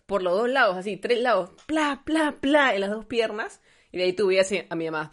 [0.06, 3.98] por los dos lados, así, tres lados, pla, pla, pla, en las dos piernas, y
[3.98, 5.10] de ahí tú veías así a mi mamá,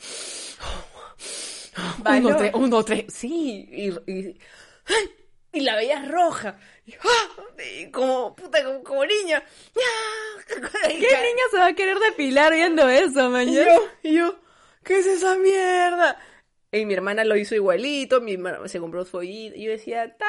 [1.98, 2.24] un, Valor.
[2.32, 4.38] dos, tres, un, dos, tres, sí, y, y,
[5.54, 7.89] y la veías roja, y, ¡ah!
[7.92, 9.44] como, puta, como, como niña,
[10.48, 13.63] ¿Qué niña se va a querer depilar viendo eso, Y yo,
[14.04, 14.39] y yo,
[14.84, 16.18] ¿qué es esa mierda?
[16.72, 20.15] Y mi hermana lo hizo igualito, mi hermana se compró su oído, y yo decía,
[20.18, 20.28] tan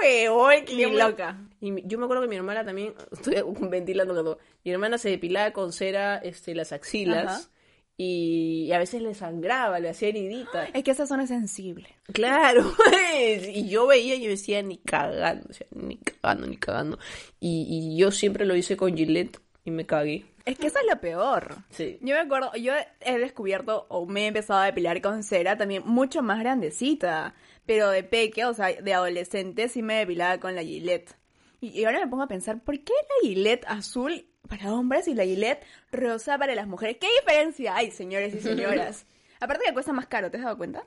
[0.00, 1.38] huevón, Qué loca.
[1.60, 3.36] Y mi- yo me acuerdo que mi hermana también, estoy
[3.70, 7.50] ventilando todo, mi hermana se depilaba con cera este, las axilas, Ajá.
[8.00, 10.66] Y, y a veces le sangraba, le hacía heridita.
[10.66, 11.88] Es que esa zona es sensible.
[12.12, 16.56] Claro, pues, y yo veía y yo decía, ni cagando, o sea, ni cagando, ni
[16.56, 16.98] cagando.
[17.40, 20.24] Y, y yo siempre lo hice con Gillette y me cagué.
[20.44, 21.56] Es que eso es lo peor.
[21.70, 21.98] Sí.
[22.00, 25.82] Yo me acuerdo, yo he descubierto o me he empezado a depilar con cera también
[25.84, 27.34] mucho más grandecita.
[27.66, 31.16] Pero de peque, o sea, de adolescente sí me depilaba con la Gillette.
[31.60, 35.14] Y, y ahora me pongo a pensar, ¿por qué la Gillette azul para hombres y
[35.14, 36.96] la Gillette rosa para las mujeres?
[37.00, 39.06] ¿Qué diferencia hay, señores y señoras?
[39.40, 40.84] Aparte que cuesta más caro, ¿te has dado cuenta?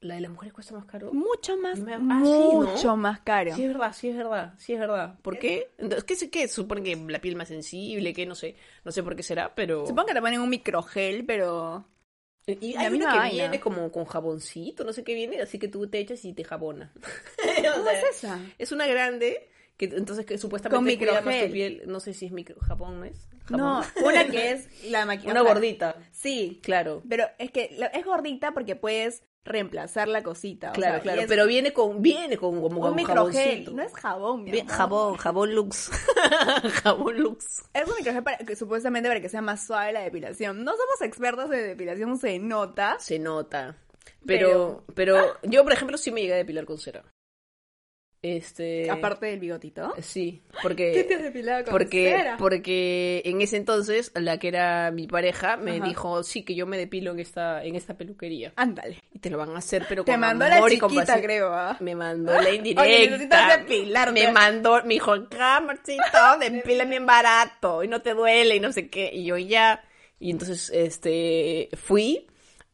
[0.00, 1.12] La de las mujeres cuesta más caro.
[1.12, 2.64] Mucho más, Me- ah, sí, ¿no?
[2.64, 3.54] mucho más caro.
[3.54, 5.18] Sí, es verdad, sí, es verdad, sí, es verdad.
[5.20, 5.68] ¿Por qué?
[5.76, 6.48] Entonces, ¿qué, sé- qué?
[6.48, 9.86] Supone que la piel más sensible, que no sé, no sé por qué será, pero...
[9.86, 11.84] Supongo que te ponen un microgel, pero...
[12.46, 13.30] Y hay una que vaina.
[13.30, 16.42] viene como con jaboncito, no sé qué viene, así que tú te echas y te
[16.44, 16.92] jabona.
[17.76, 18.40] ¿Cómo es esa?
[18.58, 19.48] Es una grande,
[19.88, 21.52] que entonces que supuestamente Con cuida más tu microgel.
[21.52, 23.26] piel, no sé si es micro, Japón, ¿no es?
[23.48, 25.32] No, una que es la máquina.
[25.32, 27.02] Una gordita, Sí, claro.
[27.08, 30.70] pero es que la- es gordita porque puedes reemplazar la cosita.
[30.70, 33.32] o Claro, sea, claro, y es pero viene con, viene con como un microgel,
[33.64, 33.70] jaboncito.
[33.72, 34.76] no es jabón, mi Bien, amor.
[34.76, 35.90] jabón, jabón Lux.
[36.82, 37.62] jabón Lux.
[37.72, 40.62] Es un microgel para que supuestamente para que sea más suave la depilación.
[40.62, 42.98] No somos expertos de depilación, se nota.
[43.00, 43.76] Se nota.
[44.26, 47.02] Pero, pero, yo, por ejemplo, sí me llegué a depilar con cera.
[48.22, 48.90] Este.
[48.90, 49.94] Aparte del bigotito.
[50.02, 51.04] Sí, porque.
[51.22, 55.84] depilado Porque, porque en ese entonces, la que era mi pareja, me Ajá.
[55.86, 58.52] dijo, sí, que yo me depilo en esta, en esta peluquería.
[58.56, 58.98] Ándale.
[59.14, 61.22] Y te lo van a hacer, pero Te con mandó la amor y chiquita, compasión.
[61.22, 61.76] creo, ¿ah?
[61.80, 62.84] Me mandó la Oye, indirecta.
[63.10, 64.12] necesitas depilarte.
[64.12, 66.02] Me mandó, me dijo, cámarcito,
[66.40, 69.10] depílame bien barato y no te duele y no sé qué.
[69.14, 69.82] Y yo ya.
[70.18, 72.26] Y entonces, este, fui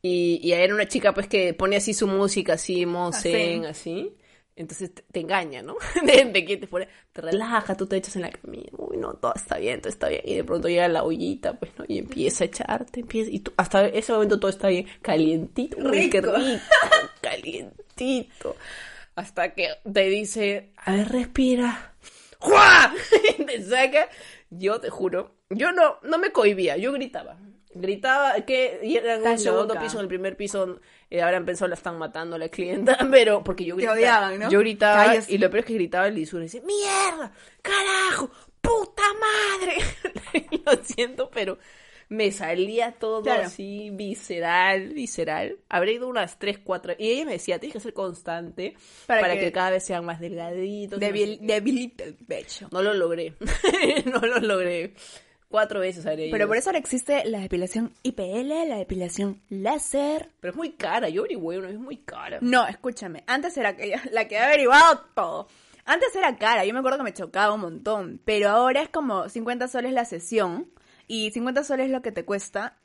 [0.03, 4.13] y, y era una chica pues que pone así su música, así, mozen, así.
[4.57, 5.77] Entonces te, te engaña, ¿no?
[6.03, 9.14] De, de que te pone, te relaja, tú te echas en la camilla, uy, no,
[9.14, 10.23] todo está bien, todo está bien.
[10.25, 11.85] Y de pronto llega la ollita, pues, ¿no?
[11.87, 16.09] Y empieza a echarte, empieza, y tú, hasta ese momento todo está bien, calientito, uy,
[16.09, 16.33] qué Rico.
[17.21, 18.57] calientito.
[19.14, 21.95] Hasta que te dice, a ver, respira.
[22.38, 22.95] ¡Juá!
[23.38, 24.09] Y te saca.
[24.51, 27.38] Yo te juro, yo no, no me cohibía, yo gritaba.
[27.81, 29.81] Gritaba que y era en un Estás segundo loca.
[29.81, 33.43] piso, en el primer piso, eh, habrán pensado la están matando a la clienta, pero
[33.45, 33.97] porque yo Te gritaba.
[33.99, 34.51] odiaban, ¿no?
[34.51, 35.29] Yo gritaba Calles.
[35.31, 37.33] y lo peor es que gritaba el lisura y decía, ¡Mierda!
[37.62, 38.31] ¡Carajo!
[38.61, 39.77] ¡Puta madre!
[40.67, 41.59] lo siento, pero
[42.09, 43.43] me salía todo Claro.
[43.45, 45.59] así visceral, visceral.
[45.69, 48.75] Habré ido unas 3, 4 y ella me decía, tienes que ser constante
[49.07, 49.53] Para para, que- que...
[49.53, 51.01] cada vez sean más delgaditos.
[51.01, 51.47] Debil, qué".
[51.47, 52.69] debilita el pecho.
[52.71, 53.35] No lo logré.
[54.07, 54.95] no lo logré.
[55.57, 56.33] Cuatro veces habré ido.
[56.33, 60.29] Pero por eso ahora existe la depilación IPL, la depilación láser.
[60.40, 61.09] Pero es muy cara.
[61.09, 62.38] Yo averigüé una vez, es muy cara.
[62.42, 63.25] No, escúchame.
[63.27, 65.49] Antes era que- la que he averiguado todo.
[65.87, 68.21] Antes era cara, yo me acuerdo que me chocaba un montón.
[68.25, 70.69] Pero ahora es como 50 soles la sesión.
[71.09, 72.77] Y 50 soles es lo que te cuesta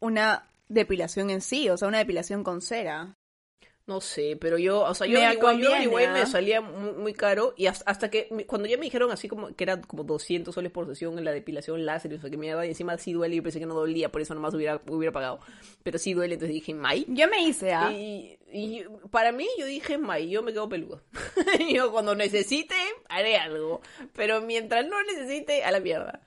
[0.00, 3.15] una depilación en sí, o sea, una depilación con cera.
[3.86, 6.12] No sé, pero yo, o sea, yo Me averigüé y ¿ah?
[6.12, 9.54] me salía muy, muy caro y hasta, hasta que cuando ya me dijeron así como
[9.54, 12.48] que era como 200 soles por sesión en la depilación láser, o sea, que me
[12.48, 14.80] daba y encima sí duele y yo pensé que no dolía, por eso nomás hubiera,
[14.88, 15.38] hubiera pagado.
[15.84, 17.06] Pero sí duele, entonces dije, May.
[17.08, 17.92] Yo me hice, ¿ah?
[17.92, 21.02] Y, y para mí yo dije, May, yo me quedo peludo.
[21.72, 22.74] yo cuando necesite
[23.08, 23.82] haré algo,
[24.14, 26.22] pero mientras no necesite, a la mierda.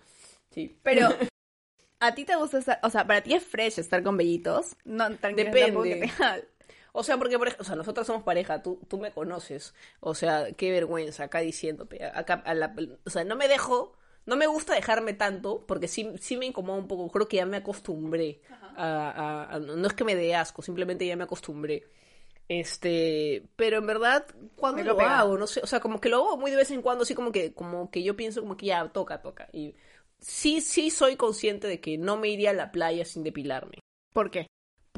[0.51, 0.77] Sí.
[0.81, 1.09] Pero,
[1.99, 4.77] ¿a ti te gusta estar, o sea, para ti es fresh estar con vellitos?
[4.85, 5.99] No, tranquilo, Depende.
[5.99, 6.47] que te-
[6.93, 9.73] O sea, porque por ej- o sea, nosotros somos pareja, tú, tú me conoces.
[9.99, 12.04] O sea, qué vergüenza acá diciéndote.
[12.06, 12.75] Acá, a la-
[13.06, 13.93] o sea, no me dejo,
[14.25, 17.10] no me gusta dejarme tanto, porque sí, sí me incomoda un poco.
[17.10, 18.41] Creo que ya me acostumbré.
[18.75, 21.84] A, a- a- no es que me dé asco, simplemente ya me acostumbré.
[22.47, 24.25] Este, pero en verdad,
[24.56, 26.71] cuando lo lo hago, no sé, o sea, como que lo hago muy de vez
[26.71, 29.49] en cuando, así como que, como que yo pienso como que ya toca, toca.
[29.54, 29.75] Y
[30.19, 33.78] sí, sí soy consciente de que no me iría a la playa sin depilarme.
[34.13, 34.47] ¿Por qué?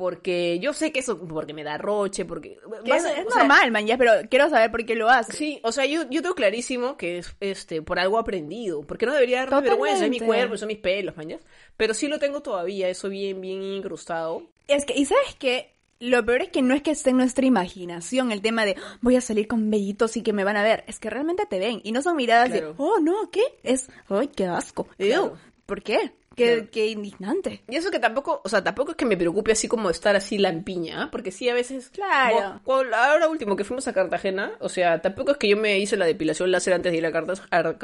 [0.01, 2.57] Porque yo sé que eso, porque me da roche, porque...
[2.87, 5.35] Vas es, es o sea, normal, man, ya, pero quiero saber por qué lo haces.
[5.35, 9.13] Sí, o sea, yo, yo tengo clarísimo que es este por algo aprendido, porque no
[9.13, 9.69] debería darme Totalmente.
[9.83, 11.39] vergüenza, es mi cuerpo, son mis pelos, mañas.
[11.77, 14.41] Pero sí lo tengo todavía, eso bien, bien incrustado.
[14.67, 17.45] Es que, y sabes que lo peor es que no es que esté en nuestra
[17.45, 20.63] imaginación el tema de "Ah, voy a salir con vellitos y que me van a
[20.63, 20.83] ver.
[20.87, 21.79] Es que realmente te ven.
[21.83, 22.69] Y no son miradas Claro.
[22.69, 23.43] de, oh, no, ¿qué?
[23.61, 24.85] Es, ay, qué asco.
[24.97, 25.25] Claro.
[25.25, 25.37] Ew,
[25.67, 26.11] ¿Por qué?
[26.35, 27.63] Qué, indignante.
[27.67, 30.37] Y eso que tampoco, o sea, tampoco es que me preocupe así como estar así
[30.37, 31.09] lampiña, ¿ah?
[31.11, 31.89] porque sí a veces...
[31.89, 32.61] Claro.
[32.63, 35.97] como- ahora último que fuimos a Cartagena, o sea, tampoco es que yo me hice
[35.97, 37.59] la depilación láser antes de ir a, Cartagena.
[37.59, 37.79] A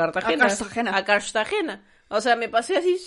[0.47, 0.97] Cartagena.
[0.97, 1.83] A Cartagena.
[2.09, 2.97] O sea, me pasé así...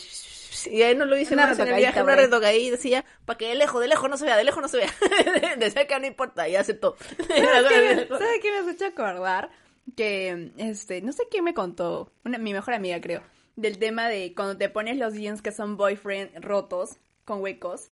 [0.71, 2.25] Y ahí no lo hice Una más en el retocadita viaje, por una ahí.
[2.27, 4.77] retocadita, decía, para que de lejos, de lejos no se vea, de lejos no se
[4.79, 4.91] vea.
[5.57, 6.97] de cerca no importa, y aceptó.
[7.29, 9.49] ¿Sabes qué me- ¿Sabes qué me has hecho acordar?
[9.97, 13.23] Que, este, no sé quién me contó, una, mi mejor amiga creo,
[13.61, 17.91] del tema de cuando te pones los jeans que son boyfriend rotos, con huecos,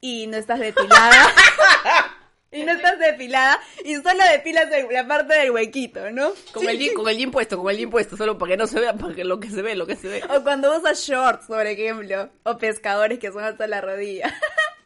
[0.00, 1.32] y no estás depilada.
[2.52, 6.32] y no estás depilada, y solo depilas la parte del huequito, ¿no?
[6.52, 8.66] Con, el jean, con el jean puesto, con el jean puesto, solo para que no
[8.66, 10.22] se vea, para que lo que se ve, lo que se ve.
[10.30, 14.34] O cuando usas shorts, por ejemplo, o pescadores que son hasta la rodilla.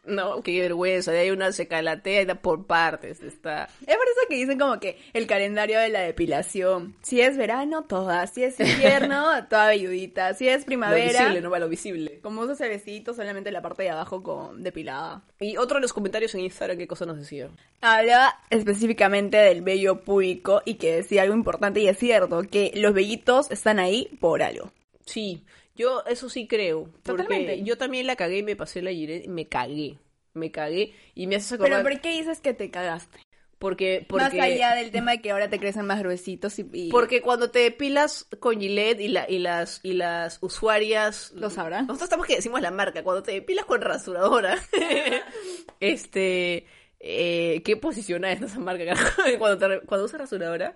[0.03, 3.65] No, qué vergüenza, ahí una se calatea y da por partes, está...
[3.85, 6.95] Es por eso que dicen como que el calendario de la depilación.
[7.03, 8.25] Si es verano, toda.
[8.25, 10.33] Si es invierno, toda velludita.
[10.33, 12.19] Si es Lo primavera, visible, no va lo visible.
[12.21, 15.23] como vestidito, solamente la parte de abajo con depilada.
[15.39, 17.49] Y otro de los comentarios en Instagram, ¿qué cosa nos decía?
[17.81, 22.93] Hablaba específicamente del vello público y que decía algo importante y es cierto, que los
[22.93, 24.71] vellitos están ahí por algo.
[25.05, 25.43] Sí,
[25.75, 26.83] yo eso sí creo.
[27.03, 27.63] Porque Totalmente.
[27.63, 29.97] yo también la cagué y me pasé la y me cagué.
[30.33, 31.83] Me cagué y me haces Pero acordar...
[31.83, 33.19] ¿por qué dices que te cagaste?
[33.59, 36.65] Porque, porque, Más allá del tema de que ahora te crecen más gruesitos y...
[36.73, 41.31] y- porque cuando te depilas con Gillette y, la, y, las, y las usuarias...
[41.35, 41.85] Lo sabrán.
[41.85, 43.03] Nosotros estamos que decimos la marca.
[43.03, 44.57] Cuando te depilas con rasuradora...
[45.79, 46.65] este...
[46.99, 48.95] Eh, ¿Qué posiciona esa marca?
[49.37, 50.75] cuando, te, cuando usas rasuradora...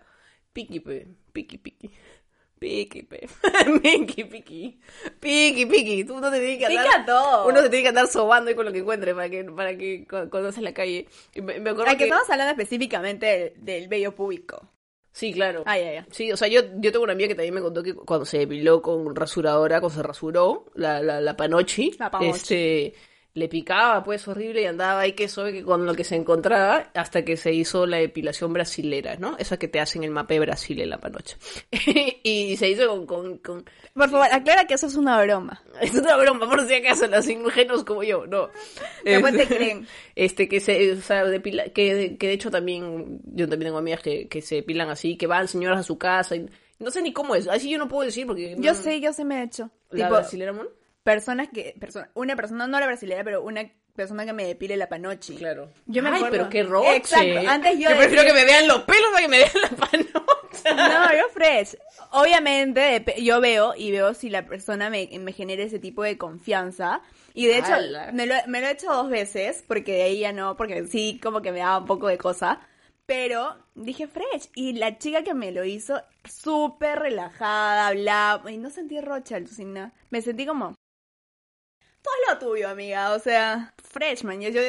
[0.53, 1.07] Piqui, pe.
[1.33, 1.91] Piqui, piqui.
[2.57, 3.27] Piqui, pe.
[3.83, 4.79] Piqui, piqui.
[5.19, 6.03] Piqui, piqui.
[6.05, 6.85] Tú no te tienes que andar...
[6.85, 7.47] Pica todo.
[7.47, 10.05] Uno se tiene que andar sobando ahí con lo que encuentre para que, para que
[10.61, 11.07] la calle.
[11.33, 12.03] Y me, me acuerdo Ah, que que...
[12.05, 14.71] estamos hablando específicamente del, del vello público.
[15.11, 15.63] Sí, claro.
[15.65, 16.07] Ah, ya, ya.
[16.11, 18.39] Sí, o sea, yo, yo tengo una amiga que también me contó que cuando se
[18.39, 22.29] depiló con rasuradora, cuando se rasuró, la, la, la panochi, La panochi.
[22.37, 22.93] este,
[23.35, 26.89] le picaba pues horrible y andaba ahí que soy que con lo que se encontraba
[26.93, 29.37] hasta que se hizo la depilación brasilera, ¿no?
[29.37, 31.37] Esa que te hacen el mapa de Brasil en la panocha.
[32.23, 33.65] y se hizo con, con, con...
[33.93, 35.61] Por favor, aclara que eso es una broma.
[35.81, 38.49] Es una broma, por si acaso, los ingenuos como yo, no.
[39.03, 39.85] Después te creen.
[40.15, 44.01] Este, que se, o sea, depila- que, que de hecho también, yo también tengo amigas
[44.01, 47.11] que, que se depilan así, que van señoras a su casa y no sé ni
[47.11, 48.55] cómo es, así yo no puedo decir porque...
[48.57, 49.69] Yo no- sé, yo sé me he hecho.
[49.91, 50.67] ¿La tipo, brasilera, mon?
[51.05, 53.61] Personas que, persona, una persona, no la brasileña, pero una
[53.95, 55.35] persona que me depile la panochi.
[55.37, 55.71] Claro.
[55.85, 56.95] Yo me Ay, acuerdo- pero qué roche.
[56.97, 59.69] Exacto, antes yo prefiero decía- que me vean los pelos a que me vean la
[59.69, 60.73] panocha.
[60.75, 61.77] No, yo fresh.
[62.11, 67.01] Obviamente, yo veo y veo si la persona me, me genera ese tipo de confianza.
[67.35, 68.11] Y de hecho, Ala.
[68.11, 71.19] me lo, me lo he hecho dos veces, porque de ahí ya no, porque sí,
[71.21, 72.59] como que me daba un poco de cosa.
[73.05, 74.49] Pero dije fresh.
[74.55, 78.51] Y la chica que me lo hizo, súper relajada, hablaba.
[78.51, 79.93] Y no sentí rocha, alucina.
[80.09, 80.73] Me sentí como.
[82.05, 83.13] Todo lo tuyo, amiga.
[83.13, 84.39] O sea, fresh, man.
[84.41, 84.61] Yo, yo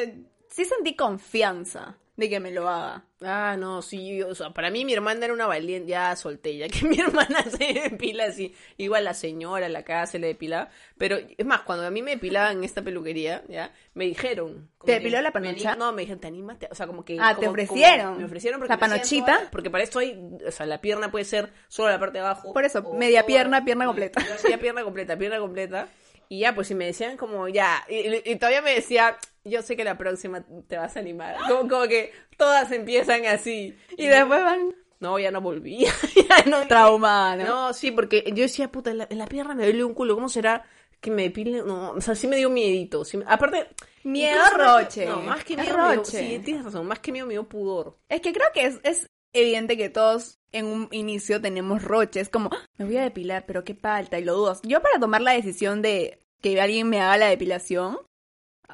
[0.49, 3.05] sí sentí confianza de que me lo haga.
[3.21, 6.67] Ah, no, sí, o sea, para mí mi hermana era una valiente, ya solté, ya
[6.69, 11.17] que mi hermana se depila así, igual la señora, la casa se le depilaba, pero
[11.37, 14.71] es más, cuando a mí me depilaban en esta peluquería, ya, me dijeron.
[14.85, 15.77] ¿Te depiló la panocha?
[15.77, 17.19] No, me dijeron, te anímate, o sea, como que.
[17.21, 18.07] Ah, te ofrecieron.
[18.07, 19.37] como- me ofrecieron porque ¿La panochita?
[19.39, 22.25] toda- porque para esto hay, o sea, la pierna puede ser solo la parte de
[22.25, 22.53] abajo.
[22.53, 24.21] Por eso, media toda- pierna, pierna completa.
[24.35, 25.89] Hacía pierna completa, pierna completa.
[26.29, 29.77] Y ya, pues si me decían como ya, y, y todavía me decía, yo sé
[29.77, 31.37] que la próxima te vas a animar.
[31.49, 33.77] Como, como que todas empiezan así.
[33.97, 35.85] Y después van No, ya no volví.
[36.29, 36.67] ya no.
[36.67, 37.45] traumada, ¿no?
[37.45, 40.15] No, sí, porque yo decía, puta, en la, en la pierna me duele un culo,
[40.15, 40.65] ¿cómo será
[41.01, 41.67] que me depilen?
[41.67, 43.05] No, o sea, sí me dio miedito.
[43.05, 43.69] sí me- aparte...
[44.03, 45.05] Miedo roche.
[45.05, 46.19] No, más que miedo, dio- roche.
[46.19, 47.99] sí, tienes razón, más que miedo me dio pudor.
[48.09, 52.51] Es que creo que es, es evidente que todos en un inicio tenemos roches, como,
[52.53, 54.61] "Ah, me voy a depilar, pero qué falta, y lo dudas.
[54.63, 57.99] Yo para tomar la decisión de que alguien me haga la depilación,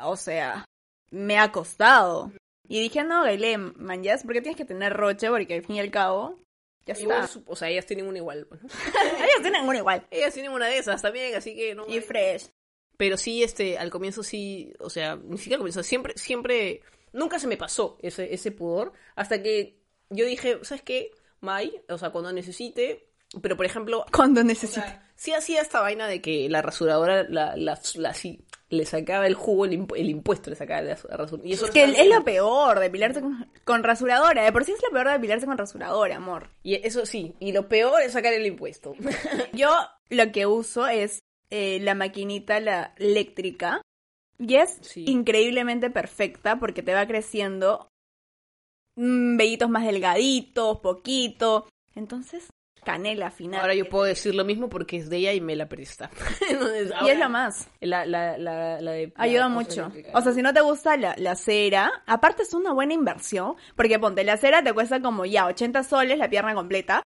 [0.00, 0.64] o sea,
[1.10, 2.32] me ha costado.
[2.68, 5.90] Y dije, no, Gailé, manjas, porque tienes que tener roche, porque al fin y al
[5.90, 6.38] cabo,
[6.86, 7.02] ya está.
[7.04, 8.46] Igual, su- o sea, ellas tienen una igual.
[8.48, 8.68] pues, ¿no?
[9.28, 10.06] Ellos tienen uno igual.
[10.10, 11.86] Ellas tienen una de esas también, así que no.
[11.86, 12.48] Y fresh.
[12.96, 16.80] Pero sí, este, al comienzo sí, o sea, ni siquiera al comienzo, siempre, siempre,
[17.12, 19.78] nunca se me pasó ese, ese pudor, hasta que
[20.10, 21.10] yo dije, ¿sabes qué?
[21.42, 23.08] Mai, o sea, cuando necesite,
[23.42, 25.00] pero por ejemplo, Cuando necesite.
[25.16, 29.34] sí hacía esta vaina de que la rasuradora, la, la, la- sí, le sacaba el
[29.34, 31.42] jugo, el, impu- el impuesto le sacaba la rasuradora.
[31.44, 34.44] Y eso Es que es lo peor, depilarse con, con rasuradora.
[34.44, 36.48] De por sí es lo peor de depilarse con rasuradora, amor.
[36.62, 38.94] Y eso sí, y lo peor es sacar el impuesto.
[39.52, 39.70] Yo
[40.10, 41.18] lo que uso es
[41.50, 43.82] eh, la maquinita la eléctrica.
[44.38, 45.04] Y es Sí.
[45.06, 47.88] increíblemente perfecta porque te va creciendo
[48.96, 51.66] mm, vellitos más delgaditos, poquito.
[51.94, 52.48] Entonces,
[52.84, 53.60] canela final.
[53.60, 56.10] Ahora yo puedo decir lo mismo porque es de ella y me la presta.
[56.50, 57.68] Entonces, Y ahora- es lo más.
[57.80, 59.06] La, la, la, la de...
[59.08, 59.82] la Ayuda mucho.
[59.82, 60.10] eléctrica.
[60.18, 63.98] O sea, si no te gusta la, la cera, aparte es una buena inversión, porque
[63.98, 67.02] ponte, la cera te cuesta como ya 80 soles la pierna completa,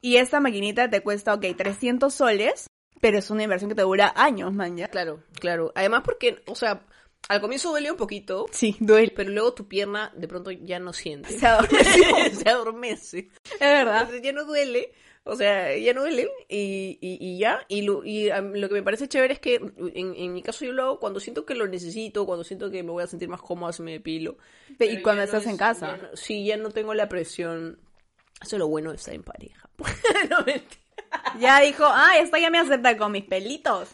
[0.00, 2.66] y esta maquinita te cuesta, ok, 300 soles,
[3.00, 4.88] pero es una inversión que te dura años, man, ya.
[4.88, 5.72] Claro, claro.
[5.74, 6.82] Además porque, o sea,
[7.28, 9.12] al comienzo duele un poquito, Sí, duele.
[9.14, 11.38] pero luego tu pierna de pronto ya no siente.
[11.38, 12.04] Se adormeció.
[12.42, 13.18] Se adormece.
[13.52, 14.00] Es verdad.
[14.02, 14.92] Entonces ya no duele.
[15.26, 17.64] O sea, ya no duele y, y, y ya.
[17.68, 20.66] Y, lo, y um, lo que me parece chévere es que en, en mi caso
[20.66, 23.30] yo lo hago cuando siento que lo necesito, cuando siento que me voy a sentir
[23.30, 24.36] más cómoda si me depilo.
[24.78, 25.96] Y cuando no estás en casa.
[25.96, 27.78] ya no- sí, ya no tengo la presión.
[28.42, 29.66] Eso es lo bueno de estar en pareja.
[30.28, 30.82] no mentira.
[31.40, 33.88] Ya dijo, ah, esta ya me acepta con mis pelitos.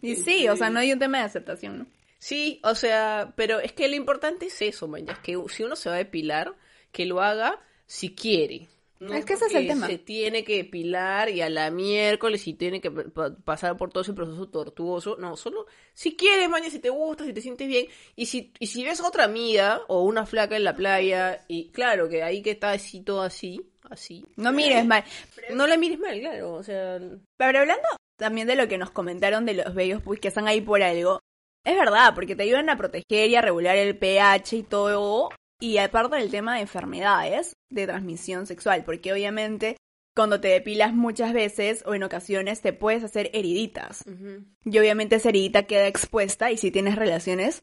[0.00, 1.86] Y sí, o sea, no hay un tema de aceptación, ¿no?
[2.22, 5.74] Sí, o sea, pero es que lo importante es eso, man, es que si uno
[5.74, 6.54] se va a depilar,
[6.92, 8.68] que lo haga si quiere.
[9.00, 9.88] No Es que ese es el tema.
[9.88, 13.90] Se tiene que depilar y a la miércoles y tiene que pa- pa- pasar por
[13.90, 15.16] todo ese proceso tortuoso.
[15.18, 17.88] No, solo si quieres, mañana, si te gusta, si te sientes bien.
[18.14, 21.72] Y si, y si ves a otra amiga o una flaca en la playa, y
[21.72, 24.24] claro, que ahí que está así, todo así, así.
[24.36, 25.02] No mires mal.
[25.52, 27.00] No la mires mal, claro, o sea...
[27.36, 30.60] Pero hablando también de lo que nos comentaron de los bellos pues que están ahí
[30.60, 31.18] por algo,
[31.64, 35.78] es verdad, porque te ayudan a proteger y a regular el pH y todo, y
[35.78, 39.76] aparte del tema de enfermedades de transmisión sexual, porque obviamente
[40.14, 44.04] cuando te depilas muchas veces o en ocasiones te puedes hacer heriditas.
[44.64, 47.62] Y obviamente esa heridita queda expuesta y si tienes relaciones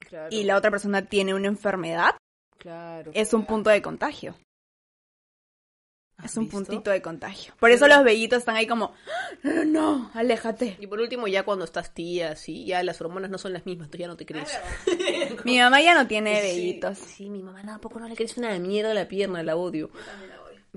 [0.00, 2.10] claro, y la otra persona tiene una enfermedad,
[2.58, 3.12] claro.
[3.14, 4.36] es un punto de contagio.
[6.16, 6.58] ¿Has Es un visto?
[6.58, 7.54] puntito de contagio.
[7.58, 8.92] Por eso los bellitos están ahí como,
[9.44, 10.76] "Ah, no, aléjate.
[10.80, 13.90] Y por último, ya cuando estás tía, así, ya las hormonas no son las mismas,
[13.90, 14.48] tú ya no te crees.
[15.44, 16.98] Mi mamá ya no tiene Sí, vellitos.
[16.98, 19.90] Sí, mi mamá tampoco no le crece una mierda la pierna, la odio.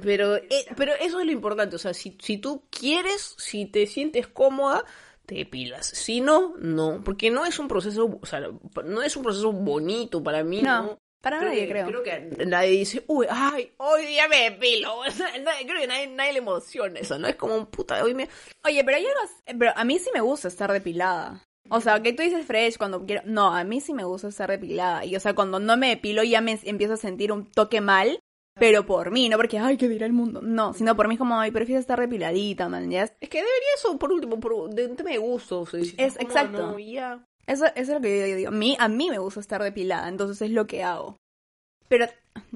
[0.02, 3.88] Pero, eh, pero eso es lo importante, o sea, si, si tú quieres, si te
[3.88, 4.84] sientes cómoda,
[5.26, 5.88] te depilas.
[5.88, 8.42] Si no, no, porque no es un proceso, o sea,
[8.86, 11.00] no es un proceso bonito para mí, No, ¿no?
[11.22, 11.88] Para nadie, que- creo.
[11.88, 14.96] Creo que nadie dice, uy, ay, hoy día me depilo.
[15.68, 17.28] Creo que nadie, nadie le emociona eso, ¿no?
[17.28, 18.30] Es como un puta, hoy me...
[18.66, 21.44] Oye, pero algo as- Pero a mí sí me gusta estar depilada.
[21.70, 23.24] O sea, que tú dices fresh cuando quiero...
[23.26, 25.04] No, a mí sí me gusta estar depilada.
[25.04, 28.20] Y o sea, cuando no me depilo ya me empiezo a sentir un toque mal.
[28.60, 30.42] Pero por mí, no porque, ay, ¿qué dirá el mundo?
[30.42, 33.04] No, sino por mí como, ay, prefiero estar depiladita, man, ya.
[33.04, 35.60] Es que debería eso, por último, por, de un tema de gusto.
[35.60, 36.58] o sea, Es cómoda, exacto.
[36.72, 37.24] no, ya.
[37.48, 38.50] Eso, eso es lo que yo digo.
[38.50, 41.18] A mí, a mí me gusta estar depilada, entonces es lo que hago.
[41.88, 42.06] Pero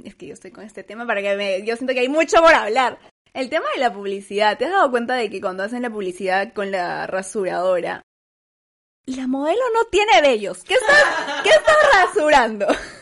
[0.03, 1.65] es que yo estoy con este tema para que me...
[1.65, 2.99] Yo siento que hay mucho por hablar.
[3.33, 4.57] El tema de la publicidad.
[4.57, 8.01] ¿Te has dado cuenta de que cuando hacen la publicidad con la rasuradora,
[9.05, 10.63] la modelo no tiene vellos?
[10.63, 12.67] ¿Qué está, qué está rasurando?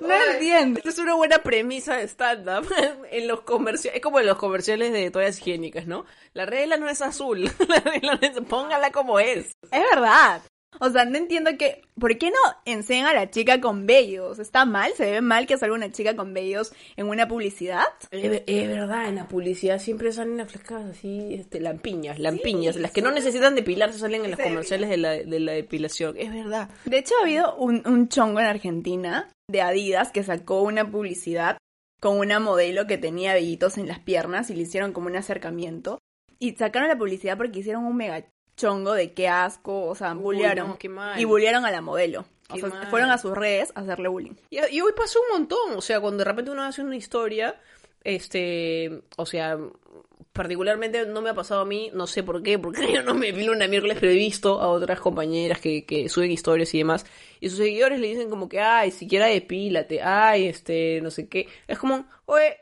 [0.00, 0.78] No entiendo.
[0.78, 2.66] Esta es una buena premisa de stand-up
[3.10, 3.96] en los comerciales.
[3.96, 6.04] Es como en los comerciales de toallas higiénicas, ¿no?
[6.32, 7.50] La regla no es azul.
[7.68, 8.40] La regla no es...
[8.48, 9.56] Póngala como es.
[9.70, 10.42] Es verdad.
[10.80, 11.82] O sea, no entiendo que...
[11.98, 12.36] ¿Por qué no
[12.66, 14.38] enseñan a la chica con vellos?
[14.38, 14.92] ¿Está mal?
[14.96, 17.86] ¿Se ve mal que salga una chica con vellos en una publicidad?
[18.10, 22.76] Es, es verdad, en la publicidad siempre salen las flacas así, este, lampiñas, lampiñas.
[22.76, 26.16] las que no necesitan depilarse salen en los comerciales de la, de la depilación.
[26.18, 26.68] Es verdad.
[26.84, 31.56] De hecho, ha habido un, un chongo en Argentina de Adidas que sacó una publicidad
[32.00, 35.98] con una modelo que tenía vellitos en las piernas y le hicieron como un acercamiento.
[36.38, 40.22] Y sacaron la publicidad porque hicieron un mega chongo de qué asco, o sea, Uy,
[40.22, 40.68] bullearon.
[40.68, 41.20] no, qué mal.
[41.20, 42.24] Y bullearon a la modelo.
[42.48, 44.34] O sea, fueron a sus redes a hacerle bullying.
[44.50, 47.60] Y, y hoy pasó un montón, o sea, cuando de repente uno hace una historia,
[48.04, 49.58] este, o sea,
[50.32, 53.32] particularmente no me ha pasado a mí, no sé por qué, porque yo no me
[53.32, 57.04] vi una miércoles, pero he visto a otras compañeras que, que suben historias y demás,
[57.40, 61.48] y sus seguidores le dicen como que, ay, siquiera depílate, ay, este, no sé qué,
[61.66, 62.56] es como, oye,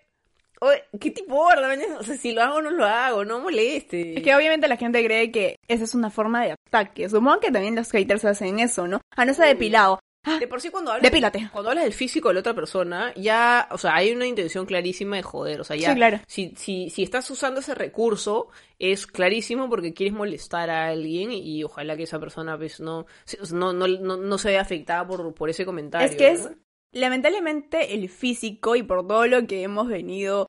[1.00, 1.80] ¿qué tipo orden?
[1.98, 4.16] O sea, si lo hago o no lo hago, no moleste.
[4.18, 7.08] Es que obviamente la gente cree que esa es una forma de ataque.
[7.08, 9.00] Supongo que también los haters hacen eso, ¿no?
[9.16, 9.98] Ah, no está depilado.
[10.40, 11.50] De por sí cuando hablas, Depílate.
[11.52, 15.16] cuando hablas del físico de la otra persona, ya, o sea, hay una intención clarísima
[15.16, 16.20] de joder, o sea, ya, Sí, claro.
[16.26, 18.48] si, si, si estás usando ese recurso,
[18.78, 23.04] es clarísimo porque quieres molestar a alguien y, y ojalá que esa persona, pues, no,
[23.52, 26.08] no, no, no, no se vea afectada por, por ese comentario.
[26.08, 26.48] Es que es,
[26.92, 30.46] lamentablemente, el físico y por todo lo que hemos venido,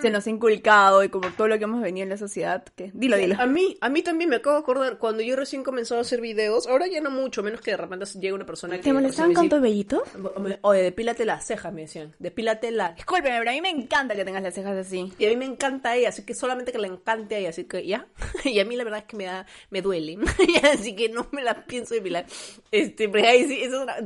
[0.00, 2.90] se nos ha inculcado y por todo lo que hemos venido en la sociedad, que
[2.94, 3.36] dilo, dilo.
[3.38, 6.20] A mí, a mí también me acabo de acordar, cuando yo recién comenzaba a hacer
[6.20, 8.82] videos, ahora ya no mucho, menos que de repente llega una persona que...
[8.82, 10.02] ¿Te molestaban con tu vellito?
[10.62, 12.14] Oye, depílate las cejas, me decían.
[12.18, 12.96] Depílate las...
[12.96, 15.12] Discúlpeme, pero a mí me encanta que tengas las cejas así.
[15.18, 17.50] Y a mí me encanta a ella, así que solamente que le encante a ella,
[17.50, 18.06] así que ya.
[18.44, 20.18] Y a mí la verdad es que me da, me duele.
[20.72, 22.26] Así que no me la pienso depilar.
[22.70, 24.00] Este, pero ahí sí, eso da-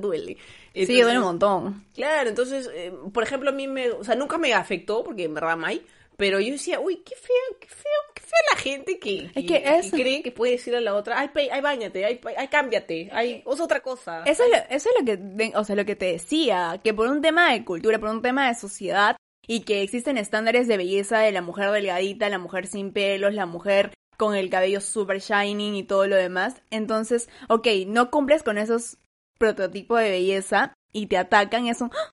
[0.86, 0.86] duele.
[0.86, 1.84] Sí, Entonces, duele un montón.
[1.94, 5.34] Claro, entonces, eh, por ejemplo, a mí me, o sea, nunca me afectó, porque en
[5.34, 5.84] verdad hay,
[6.16, 9.62] pero yo decía, uy, qué feo, qué feo, qué fea la gente que, Es que
[9.78, 12.20] es- cree que puede decir a la otra, ay, ay, bañate, ay,
[12.50, 14.22] cámbiate, ay, usa otra cosa.
[14.24, 17.08] Eso es, lo, eso es lo que, o sea, lo que te decía, que por
[17.08, 19.16] un tema de cultura, por un tema de sociedad,
[19.46, 23.46] y que existen estándares de belleza de la mujer delgadita, la mujer sin pelos, la
[23.46, 26.60] mujer con el cabello super shining y todo lo demás.
[26.70, 28.98] Entonces, ok, no cumples con esos
[29.38, 31.90] prototipos de belleza y te atacan, y es un...
[31.94, 32.10] ¡ah!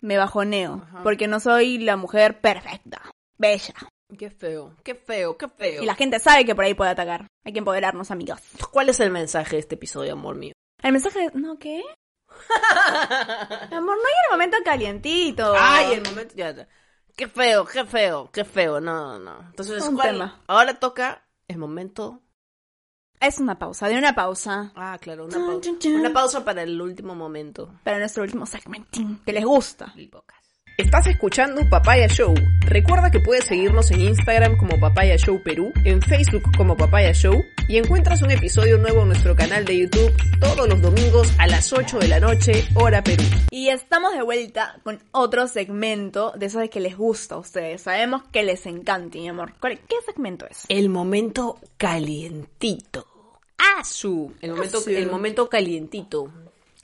[0.00, 1.02] Me bajoneo, Ajá.
[1.02, 3.02] porque no soy la mujer perfecta,
[3.36, 3.74] bella.
[4.18, 5.82] Qué feo, qué feo, qué feo.
[5.82, 7.26] Y la gente sabe que por ahí puede atacar.
[7.44, 8.40] Hay que empoderarnos, amigos.
[8.72, 10.52] ¿Cuál es el mensaje de este episodio, amor mío?
[10.82, 11.82] El mensaje, ¿no qué?
[13.70, 15.52] Amor, no hay el momento calientito.
[15.56, 16.68] Ay, el momento, ya, ya.
[17.16, 19.40] Qué feo, qué feo, qué feo, no, no, no.
[19.50, 20.42] Entonces, Un ¿cuál- tema.
[20.46, 22.22] ahora toca el momento
[23.20, 24.72] Es una pausa, de una pausa.
[24.74, 25.70] Ah, claro, una pausa.
[25.88, 27.70] Una pausa para el último momento.
[27.84, 29.92] Para nuestro último segmentín, que les gusta.
[30.78, 32.32] Estás escuchando Papaya Show.
[32.62, 37.34] Recuerda que puedes seguirnos en Instagram como Papaya Show Perú, en Facebook como Papaya Show
[37.68, 40.10] y encuentras un episodio nuevo en nuestro canal de YouTube
[40.40, 43.22] todos los domingos a las 8 de la noche, hora Perú.
[43.50, 47.82] Y estamos de vuelta con otro segmento de esos de que les gusta a ustedes.
[47.82, 49.52] Sabemos que les encanta, mi amor.
[49.60, 50.64] ¿Cuál- ¿Qué segmento es?
[50.70, 53.06] El momento calientito.
[53.78, 54.32] ¡Asu!
[54.40, 54.90] El momento, Asu.
[54.90, 56.32] el momento calientito.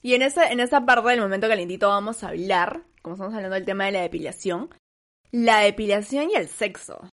[0.01, 3.55] Y en esa, en esa parte del momento calientito vamos a hablar, como estamos hablando
[3.55, 4.69] del tema de la depilación,
[5.31, 7.09] la depilación y el sexo.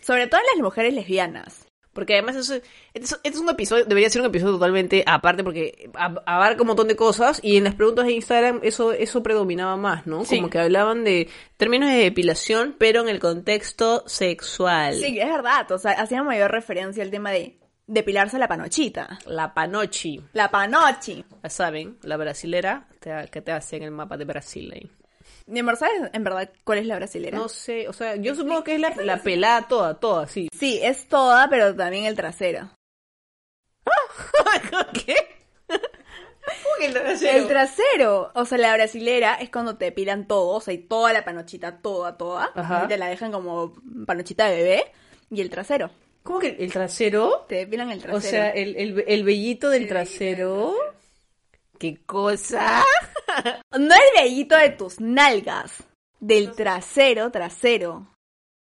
[0.00, 1.64] Sobre todo en las mujeres lesbianas.
[1.92, 2.62] Porque además eso, es-
[2.94, 6.86] este es, un episodio, debería ser un episodio totalmente aparte porque ab- abarca un montón
[6.86, 10.24] de cosas y en las preguntas de Instagram eso, eso predominaba más, ¿no?
[10.24, 10.36] Sí.
[10.36, 14.94] Como que hablaban de términos de depilación, pero en el contexto sexual.
[14.94, 15.70] Sí, es verdad.
[15.72, 17.58] O sea, hacía mayor referencia al tema de
[17.88, 19.18] depilarse la panochita.
[19.26, 21.24] La panochi, La panochi.
[21.42, 24.88] ya saben, la brasilera te- que te hace en el mapa de Brasil ahí.
[25.46, 27.36] Mi amor, ¿sabes en verdad cuál es la brasilera?
[27.36, 30.48] No sé, o sea, yo supongo que es la, la pelada toda, toda, sí.
[30.56, 32.70] Sí, es toda, pero también el trasero.
[34.92, 35.16] ¿Qué?
[35.66, 37.38] ¿Cómo que el trasero?
[37.38, 41.12] El trasero, o sea, la brasilera es cuando te depilan todo, o sea, y toda
[41.12, 42.50] la panochita, toda, toda.
[42.54, 42.82] Ajá.
[42.84, 43.74] Y te la dejan como
[44.06, 44.92] panochita de bebé.
[45.30, 45.90] Y el trasero.
[46.28, 47.46] ¿Cómo que el trasero?
[47.48, 48.18] Te depilan el trasero.
[48.18, 50.74] O sea, el, el, el vellito del trasero.
[51.78, 52.84] ¿Qué cosa?
[53.78, 55.84] No el vellito de tus nalgas,
[56.20, 58.12] del trasero, trasero.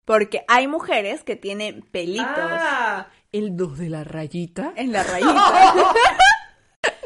[0.04, 4.72] Porque hay mujeres que tienen pelitos Ah, el dos de la rayita.
[4.76, 5.86] en la rayita.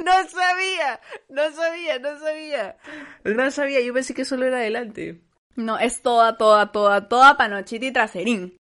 [0.05, 2.77] No sabía, no sabía, no sabía.
[3.25, 5.23] No sabía, yo pensé que solo era adelante.
[5.57, 8.57] No, es toda, toda, toda, toda panochita y traserín.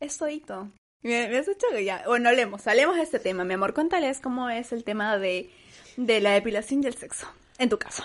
[0.00, 0.72] Es todito.
[1.02, 2.02] Me, me has hecho que ya.
[2.06, 3.74] Bueno, hablemos, salemos de este tema, mi amor.
[3.74, 5.50] Cuéntales cómo es el tema de,
[5.96, 7.26] de la depilación y el sexo.
[7.58, 8.04] En tu caso.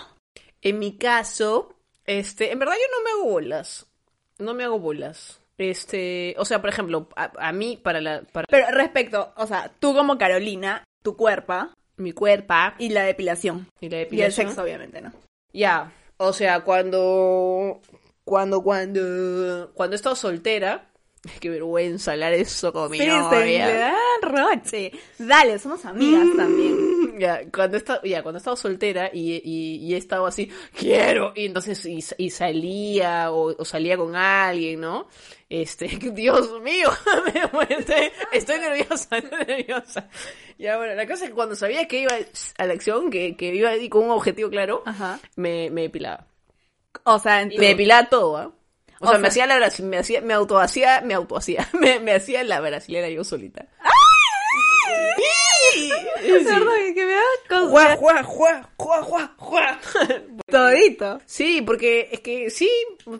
[0.60, 1.74] En mi caso,
[2.04, 3.86] este, en verdad yo no me hago bolas.
[4.38, 5.40] No me hago bolas.
[5.58, 9.70] Este, o sea, por ejemplo, a, a mí, para la, para Pero respecto, o sea,
[9.78, 13.68] tú como Carolina, tu cuerpo mi cuerpo y la depilación.
[13.80, 14.48] y la Y el depilación.
[14.48, 15.12] sexo, obviamente, ¿no?
[15.52, 17.80] Ya, o sea, cuando,
[18.24, 20.90] cuando, cuando, cuando he estado soltera,
[21.40, 23.66] qué vergüenza hablar eso con mi Sí, novia.
[23.66, 24.92] se da roche.
[25.18, 26.76] Dale, somos amigas también.
[27.18, 31.32] Ya, cuando estado, ya, cuando he estado soltera y, y, y he estado así, quiero,
[31.36, 35.06] y entonces, y, y salía, o, o salía con alguien, ¿no?
[35.48, 36.90] Este, Dios mío,
[37.68, 40.08] estoy, estoy nerviosa, estoy nerviosa.
[40.58, 42.12] Ya, bueno, la cosa es que cuando sabía que iba
[42.58, 45.20] a la acción, que, que iba ahí con un objetivo claro, Ajá.
[45.36, 46.26] me, me depilaba.
[47.04, 48.52] O sea, en Y me depilaba todo, ¿ah?
[49.02, 51.68] O, O sea, sea- me hacía la me hacía, me auto hacía, me auto hacía,
[51.80, 53.66] me, me hacía la brasilera yo solita.
[55.74, 55.90] Sí.
[56.44, 57.96] Perdón, que me da cosa.
[57.96, 59.80] Juá, juá, juá, juá, juá, juá.
[60.46, 61.20] Todito.
[61.26, 62.70] Sí, porque es que sí,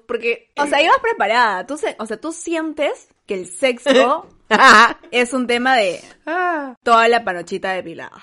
[0.06, 1.66] porque O sea, ibas preparada.
[1.66, 1.96] Tú se...
[1.98, 4.28] O sea, tú sientes que el sexo
[5.10, 8.22] es un tema de ah, toda la panochita depilada.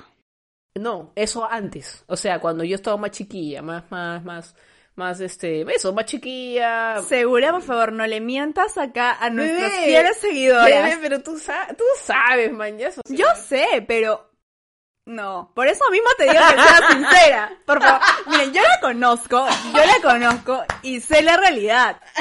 [0.76, 2.04] No, eso antes.
[2.08, 4.56] O sea, cuando yo estaba más chiquilla, más, más, más,
[5.00, 7.02] más, este, eso, más chiquilla.
[7.02, 10.66] Segura, por favor, no le mientas acá a nuestros Bebé, fieles seguidoras.
[10.84, 14.30] Bebé, pero tú, sa- tú sabes, man, ya eso- Yo sé, pero
[15.06, 15.52] no.
[15.56, 17.58] Por eso mismo te digo que seas sincera.
[17.66, 18.02] Por favor.
[18.28, 22.00] Miren, yo la conozco, yo la conozco y sé la realidad.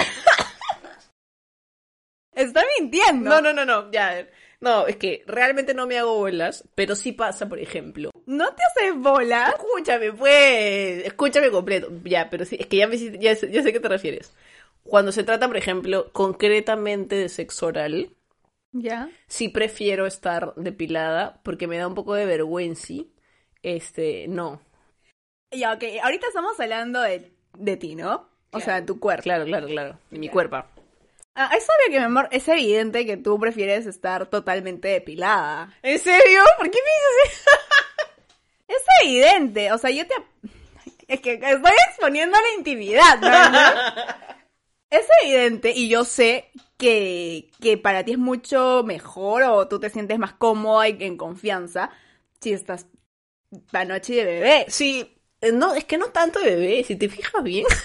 [2.32, 3.30] Estoy mintiendo.
[3.30, 4.26] No, no, no, no, ya.
[4.60, 8.10] No, es que realmente no me hago bolas, pero sí pasa, por ejemplo.
[8.26, 9.54] ¿No te haces bola?
[9.56, 11.88] Escúchame, pues, escúchame completo.
[12.04, 14.32] Ya, pero sí, es que ya, me, ya, sé- ya sé a qué te refieres.
[14.82, 18.10] Cuando se trata, por ejemplo, concretamente de sexo oral,
[18.72, 19.08] Ya.
[19.28, 22.94] sí prefiero estar depilada porque me da un poco de vergüenza.
[23.62, 24.60] Este, no.
[25.52, 25.84] Ya, ok.
[26.02, 28.28] Ahorita estamos hablando de, de ti, ¿no?
[28.50, 29.22] O sea, de tu cuerpo.
[29.22, 29.98] Claro, claro, claro.
[30.10, 30.64] De mi cuerpo.
[31.40, 35.72] Ah, es obvio que, mi amor, es evidente que tú prefieres estar totalmente depilada.
[35.82, 36.40] ¿En serio?
[36.58, 37.50] ¿Por qué me dices eso?
[38.68, 39.72] Es evidente.
[39.72, 40.14] O sea, yo te...
[41.06, 44.14] Es que estoy exponiendo la intimidad, ¿no?
[44.90, 49.90] Es evidente y yo sé que, que para ti es mucho mejor o tú te
[49.90, 51.90] sientes más cómoda y en confianza
[52.40, 52.86] si estás
[53.70, 54.66] panoche de bebé.
[54.68, 55.17] Sí,
[55.52, 57.66] no, es que no tanto de bebé, si te fijas bien.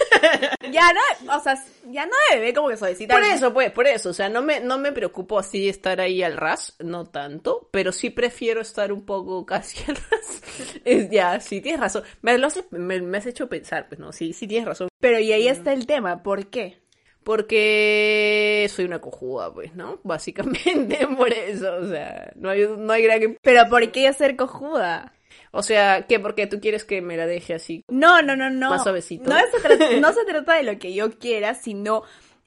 [0.72, 3.14] Ya no, o sea, ya no de bebé como que suavecita.
[3.14, 4.08] Por eso, pues, por eso.
[4.08, 7.92] O sea, no me, no me preocupo así estar ahí al ras, no tanto, pero
[7.92, 10.42] sí prefiero estar un poco casi al ras.
[10.84, 12.02] Es, ya, sí, tienes razón.
[12.22, 14.88] Me, lo haces- me, me has hecho pensar, pues no, sí, sí tienes razón.
[14.98, 16.82] Pero y ahí está el tema, ¿por qué?
[17.22, 20.00] Porque soy una cojuda, pues, ¿no?
[20.04, 23.36] Básicamente por eso, o sea, no hay, no hay gran...
[23.42, 25.12] Pero ¿por qué ser cojuda?
[25.56, 26.18] O sea, ¿qué?
[26.18, 27.84] Porque tú quieres que me la deje así.
[27.88, 28.70] No, no, no, no.
[28.70, 29.30] Más suavecito.
[29.30, 32.02] No se, trata, no se trata de lo que yo quiera, sino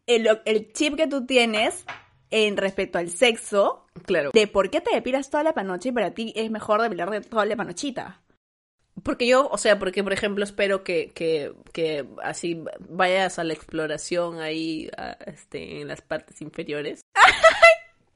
[0.05, 1.85] el, el chip que tú tienes
[2.31, 4.31] en respecto al sexo, Claro.
[4.33, 7.21] de por qué te depilas toda la panoche y para ti es mejor depilar de
[7.21, 8.21] toda la panochita.
[9.03, 13.53] Porque yo, o sea, porque por ejemplo espero que, que, que así vayas a la
[13.53, 17.01] exploración ahí, a, este, en las partes inferiores.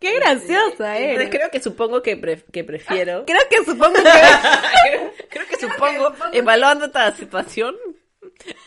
[0.02, 1.30] ¡Qué graciosa Entonces eres!
[1.30, 3.24] creo que supongo que, pre- que prefiero.
[3.28, 5.28] Creo que supongo que...
[5.30, 7.76] creo, que supongo, evaluando esta situación,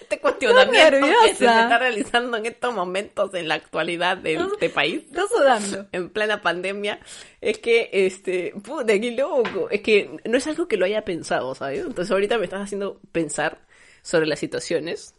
[0.00, 5.02] este cuestionamiento que se está realizando en estos momentos en la actualidad de este país.
[5.06, 5.88] Estás sudando.
[5.92, 7.00] en plena pandemia,
[7.40, 11.52] es que, este, puta, qué loco, es que no es algo que lo haya pensado,
[11.56, 11.80] ¿sabes?
[11.80, 13.58] Entonces ahorita me estás haciendo pensar
[14.02, 15.14] sobre las situaciones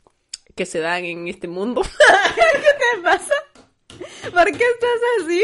[0.55, 1.81] que se dan en este mundo.
[2.35, 3.33] ¿Qué pasa?
[4.31, 5.43] ¿Por qué estás así?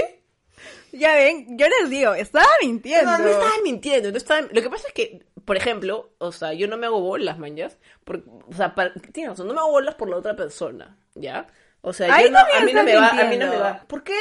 [0.91, 3.11] Ya ven, yo les digo, estaba mintiendo.
[3.11, 4.17] No, no estaba mintiendo, no.
[4.51, 7.77] Lo que pasa es que, por ejemplo, o sea, yo no me hago bolas, manjas,
[8.03, 11.47] por, o sea, para, tienes razón, no me hago bolas por la otra persona, ¿ya?
[11.81, 13.55] O sea, Ahí yo no, a mí no me va, a mí no mintiendo.
[13.55, 13.83] me va.
[13.87, 14.13] ¿Por qué?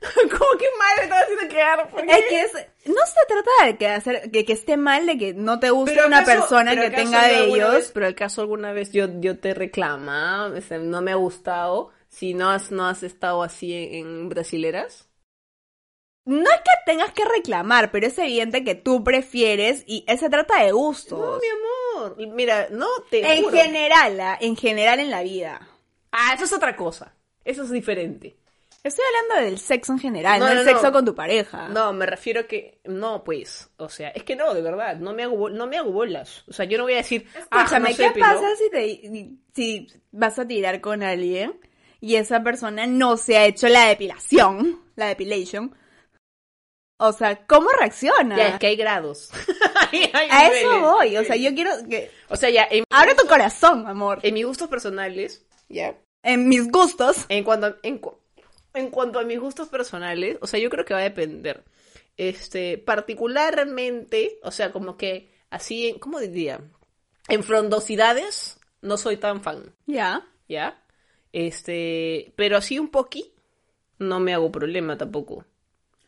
[0.00, 1.88] ¿Cómo que mal estás haciendo quedar?
[1.90, 2.12] ¿Por qué?
[2.18, 2.52] Es que es,
[2.86, 5.94] no se trata de que, hacer, que, que esté mal de que no te guste
[5.94, 7.72] Pero una persona que tenga de ellos.
[7.74, 12.50] vez- pero acaso alguna vez yo, yo te reclama, no me ha gustado, si no
[12.50, 15.08] has, no has estado así en, en brasileras.
[16.26, 20.28] No es que tengas que reclamar, pero es evidente que tú prefieres y eh, se
[20.28, 21.18] trata de gustos.
[21.18, 23.56] No, mi amor, mira, no te en juro.
[23.56, 25.68] general, ah, en general en la vida.
[26.12, 27.14] Ah, eso es otra cosa,
[27.44, 28.36] eso es diferente.
[28.82, 30.92] Estoy hablando del sexo en general, no, No, el sexo no.
[30.92, 31.68] con tu pareja.
[31.68, 35.12] No, me refiero a que, no, pues, o sea, es que no, de verdad, no
[35.12, 36.44] me hago, no me hago bolas.
[36.48, 39.30] O sea, yo no voy a decir, ah, Escúchame, sé, ¿qué pero- pasa si, te,
[39.54, 41.58] si vas a tirar con alguien
[42.00, 45.74] y esa persona no se ha hecho la depilación, la depilation?
[46.98, 48.36] O sea, ¿cómo reacciona?
[48.36, 49.30] Ya, es que hay grados.
[49.92, 52.10] Hay- hay A eso voy, o sea, yo quiero que...
[52.28, 54.18] O sea, ya, Abre tu corazón, amor.
[54.22, 57.24] en mis gustos personales, ya, En mis gustos.
[57.28, 58.18] En cuanto, a, en, cu-
[58.74, 61.62] en cuanto a mis gustos personales, o sea, yo creo que va a depender.
[62.16, 66.60] Este, particularmente, o sea, como que así, en- ¿cómo diría?
[67.28, 70.26] En frondosidades, no soy tan fan, Ya.
[70.48, 70.82] ¿ya?
[71.32, 73.32] Este, pero así un poqui,
[73.98, 75.44] no me hago problema tampoco.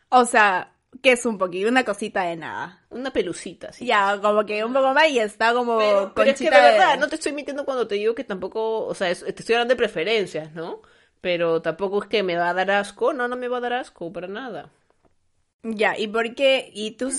[0.09, 2.85] O sea, que es un poquito, una cosita de nada.
[2.91, 3.87] Una pelucita, así.
[3.87, 6.99] Ya, como que un poco más y está como Pero, pero es que de verdad,
[6.99, 9.73] no te estoy mintiendo cuando te digo que tampoco, o sea, es- te estoy hablando
[9.73, 10.83] de preferencias, ¿no?
[11.21, 13.73] Pero tampoco es que me va a dar asco, no, no me va a dar
[13.75, 14.71] asco, para nada.
[15.63, 16.71] Ya, ¿y por qué?
[16.73, 17.11] Y tú...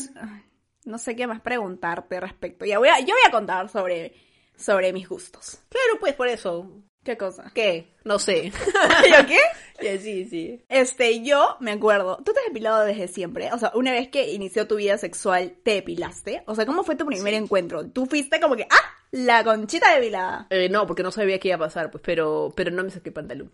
[0.85, 2.65] No sé qué más preguntarte respecto.
[2.65, 4.13] Ya voy a, yo voy a contar sobre,
[4.55, 5.59] sobre mis gustos.
[5.69, 6.71] Claro, pues por eso.
[7.03, 7.51] ¿Qué cosa?
[7.55, 7.95] ¿Qué?
[8.03, 8.51] No sé.
[9.09, 9.37] ¿Yo qué?
[9.81, 10.61] Ya, sí, sí.
[10.67, 14.33] Este, yo me acuerdo, tú te has depilado desde siempre, o sea, una vez que
[14.33, 16.43] inició tu vida sexual, ¿te depilaste?
[16.47, 17.89] O sea, ¿cómo fue tu primer encuentro?
[17.89, 18.93] Tú fuiste como que, ¡ah!
[19.11, 20.47] La conchita depilada.
[20.49, 23.13] Eh, no, porque no sabía qué iba a pasar, pues, pero, pero no me saqué
[23.13, 23.53] pantalón.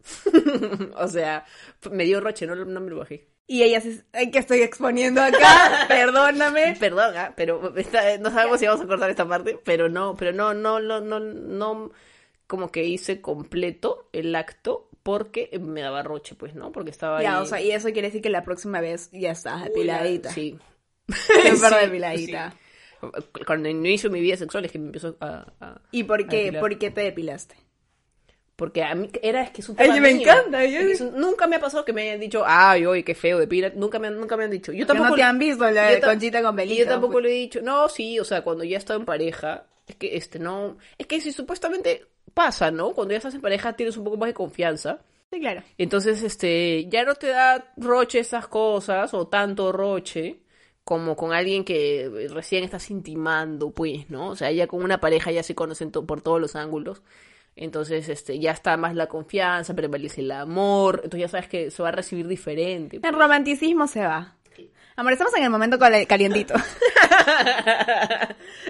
[0.96, 1.44] o sea,
[1.90, 3.28] me dio roche, no, no me lo bajé.
[3.46, 4.04] Y ella se...
[4.14, 6.76] Ay, que estoy exponiendo acá, perdóname.
[6.80, 10.32] Perdón, ah, pero está- no sabemos si vamos a cortar esta parte, pero no, pero
[10.32, 11.90] no, no, no, no, no,
[12.48, 16.72] como que hice completo el acto porque me daba roche, pues, ¿no?
[16.72, 17.42] Porque estaba Ya, ahí.
[17.42, 20.30] o sea, y eso quiere decir que la próxima vez ya estás Uy, depiladita.
[20.30, 20.58] Sí.
[21.08, 22.50] Súper depiladita.
[22.52, 22.58] sí.
[23.46, 25.46] Cuando inicio mi vida sexual es que me empiezo a...
[25.60, 27.54] a- ¿Y por qué, por qué te depilaste?
[28.56, 30.22] Porque a mí era es que es un Ay, tema me mío.
[30.28, 30.80] encanta, yo-
[31.12, 33.70] nunca me ha pasado que me hayan dicho, ay, oye, qué feo, depila.
[33.76, 34.72] Nunca me, han- nunca me han dicho.
[34.72, 37.28] Yo tampoco no te han visto la de ta- conchita con Y yo tampoco le
[37.30, 40.40] he dicho, no, sí, o sea, cuando ya he estado en pareja, es que este
[40.40, 42.04] no, es que si supuestamente
[42.38, 42.92] pasa, ¿no?
[42.92, 45.00] Cuando ya estás en pareja tienes un poco más de confianza.
[45.32, 45.62] Sí, claro.
[45.76, 50.38] Entonces, este, ya no te da roche esas cosas, o tanto roche,
[50.84, 54.28] como con alguien que recién estás intimando, pues, ¿no?
[54.28, 57.02] O sea, ya con una pareja ya se conocen to- por todos los ángulos.
[57.56, 61.82] Entonces, este, ya está más la confianza, prevalece el amor, entonces ya sabes que se
[61.82, 63.00] va a recibir diferente.
[63.02, 64.36] El romanticismo se va.
[64.96, 66.54] Amor, estamos en el momento cali- calientito.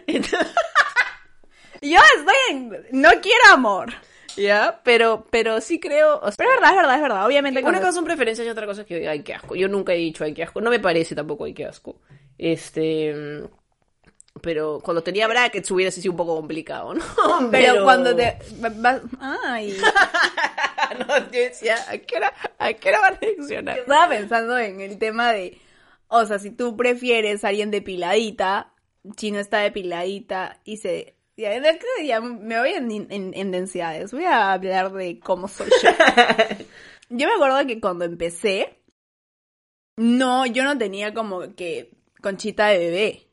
[0.07, 0.49] Entonces-
[1.81, 2.71] Yo estoy en...
[2.93, 3.93] No quiero amor.
[4.37, 7.27] ya, pero, pero sí creo, o sea, Pero es verdad, es verdad, es verdad.
[7.27, 9.55] Obviamente Una cosa son preferencias y otra cosa es que ay, qué asco.
[9.57, 10.61] Yo nunca he dicho ay, qué asco.
[10.61, 12.01] No me parece tampoco ay, qué asco.
[12.37, 13.43] Este.
[14.41, 17.05] Pero cuando tenía brackets hubiera sido un poco complicado, ¿no?
[17.51, 18.39] Pero, cuando te...
[18.61, 19.77] vas- Ay.
[21.01, 23.79] no, yo decía, ¿a qué hora, a qué hora van a reaccionar?
[23.79, 25.61] Estaba pensando en el tema de...
[26.07, 28.73] O sea, si tú prefieres a alguien depiladita,
[29.17, 31.17] Chino está depiladita y se...
[31.39, 34.13] Ya, en el- ya me voy en, en, en densidades.
[34.13, 35.89] Voy a hablar de cómo soy yo.
[37.11, 38.81] Yo me acuerdo que cuando empecé,
[39.97, 43.25] no, yo no tenía como que conchita de bebé.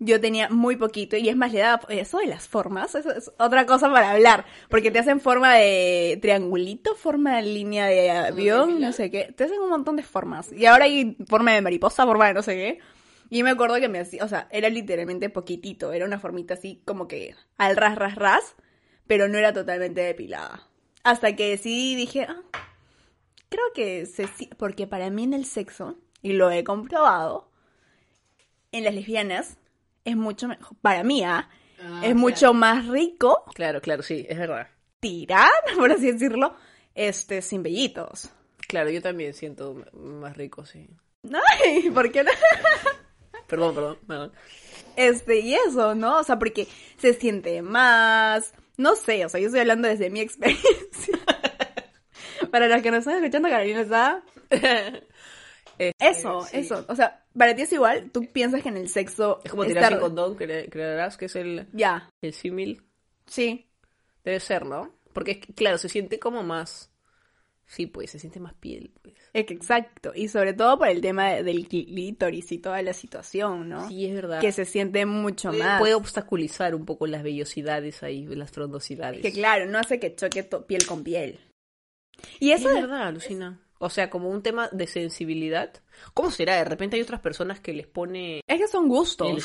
[0.00, 3.30] Yo tenía muy poquito y es más, le daba eso de las formas, eso es
[3.38, 8.80] otra cosa para hablar, porque te hacen forma de triangulito, forma de línea de avión,
[8.80, 10.50] no sé qué, te hacen un montón de formas.
[10.52, 12.78] Y ahora hay forma de mariposa, forma de no sé qué.
[13.30, 16.82] Y me acuerdo que me hacía, o sea, era literalmente poquitito, era una formita así
[16.84, 18.56] como que al ras, ras, ras,
[19.06, 20.66] pero no era totalmente depilada.
[21.04, 22.42] Hasta que decidí y dije, ah,
[23.48, 24.28] creo que se,
[24.58, 27.50] porque para mí en el sexo, y lo he comprobado,
[28.72, 29.58] en las lesbianas
[30.04, 31.48] es mucho mejor, para mí, ¿ah?
[32.02, 34.68] es mucho más rico Claro, claro, sí, es verdad.
[34.98, 36.56] tirar, por así decirlo,
[36.96, 38.28] este, sin vellitos.
[38.66, 40.88] Claro, yo también siento más rico, sí.
[41.64, 42.30] Ay, ¿por qué no?
[43.50, 44.32] Perdón, perdón, perdón.
[44.96, 46.18] Este, y eso, ¿no?
[46.20, 46.66] O sea, porque
[46.98, 51.18] se siente más, no sé, o sea, yo estoy hablando desde mi experiencia.
[52.50, 54.22] Para los que nos están escuchando, Carolina está...
[55.78, 56.58] Este, Eso, sí.
[56.58, 56.84] eso.
[56.90, 59.40] O sea, para ti es igual, tú piensas que en el sexo...
[59.42, 62.82] Es como tirar sin condón, cre- creerás que es el, Ya, el símil.
[63.26, 63.66] sí.
[64.22, 64.92] Debe ser, ¿no?
[65.14, 66.90] Porque, claro, se siente como más...
[67.72, 69.14] Sí, pues, se siente más piel, pues.
[69.32, 70.10] Es que exacto.
[70.12, 73.86] Y sobre todo por el tema de- del clítoris y toda la situación, ¿no?
[73.86, 74.40] Sí, es verdad.
[74.40, 75.78] Que se siente mucho puede, más.
[75.78, 79.22] puede obstaculizar un poco las vellosidades ahí, las frondosidades.
[79.22, 81.38] Que claro, no hace que choque piel con piel.
[82.40, 83.60] Y es eso de- verdad, Lucina.
[83.78, 85.72] O sea, como un tema de sensibilidad.
[86.12, 86.56] ¿Cómo será?
[86.56, 88.40] De repente hay otras personas que les pone...
[88.48, 89.28] es que son gustos.
[89.30, 89.42] el-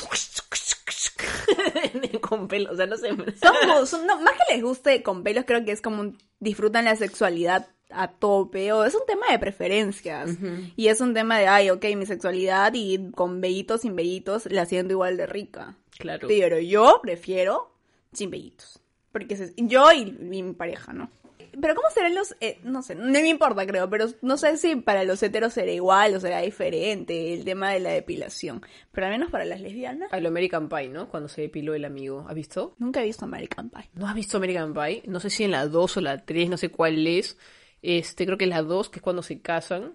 [2.20, 3.08] con pelo, o sea, no sé.
[3.08, 6.84] Son, son- no, más que les guste con pelos, creo que es como un- disfrutan
[6.86, 8.72] la sexualidad a tope.
[8.72, 10.30] O es un tema de preferencias.
[10.76, 14.66] Y es un tema de, ay, ok, mi sexualidad y con vellitos, sin vellitos, la
[14.66, 15.76] siento igual de rica.
[15.98, 16.28] Claro.
[16.28, 17.72] Pero yo prefiero
[18.12, 18.80] sin vellitos.
[19.12, 21.10] Porque se- yo y, y mi pareja, ¿no?
[21.58, 22.36] Pero ¿cómo serán los...?
[22.42, 25.72] eh, no sé, no me importa, creo, pero no sé si para los heteros será
[25.72, 28.60] igual o será diferente el tema de la depilación.
[28.92, 31.08] Pero al menos para las lesbianas, A lo American Pie, ¿no?
[31.08, 32.26] Cuando se depiló el amigo.
[32.28, 32.74] ¿Has visto?
[32.78, 33.88] nunca he visto American Pie.
[33.94, 35.02] ¿No has visto American Pie?
[35.06, 37.38] No sé si en la 2 o la 3, no sé cuál es.
[37.82, 39.94] Este, creo que la 2, que es cuando se casan.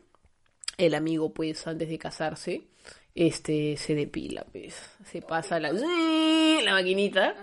[0.78, 2.64] El amigo, pues, antes de casarse,
[3.14, 4.76] este, se depila, pues.
[5.06, 5.72] Se pasa la,
[6.64, 7.36] la maquinita.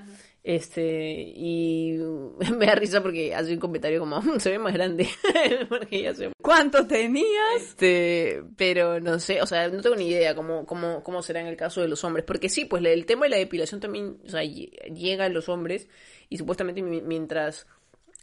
[0.43, 1.99] Este, y
[2.57, 5.07] me da risa porque hace un comentario como, "Mm, se ve más grande.
[5.68, 7.26] porque ya se ¿Cuánto tenías?
[7.59, 11.49] este, pero no sé, o sea, no tengo ni idea cómo, cómo, cómo será en
[11.49, 12.24] el caso de los hombres.
[12.24, 15.51] Porque sí, pues el tema de la depilación también, o sea, lle- llega a los
[15.51, 15.86] hombres
[16.30, 17.66] y supuestamente mi- mientras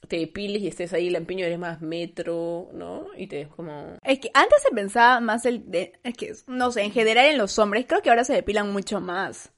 [0.07, 3.07] te depiles y estés ahí, el empeño eres más metro, ¿no?
[3.17, 3.97] Y te ves como...
[4.03, 5.69] Es que antes se pensaba más el...
[5.69, 8.71] De, es que, no sé, en general en los hombres creo que ahora se depilan
[8.71, 9.51] mucho más.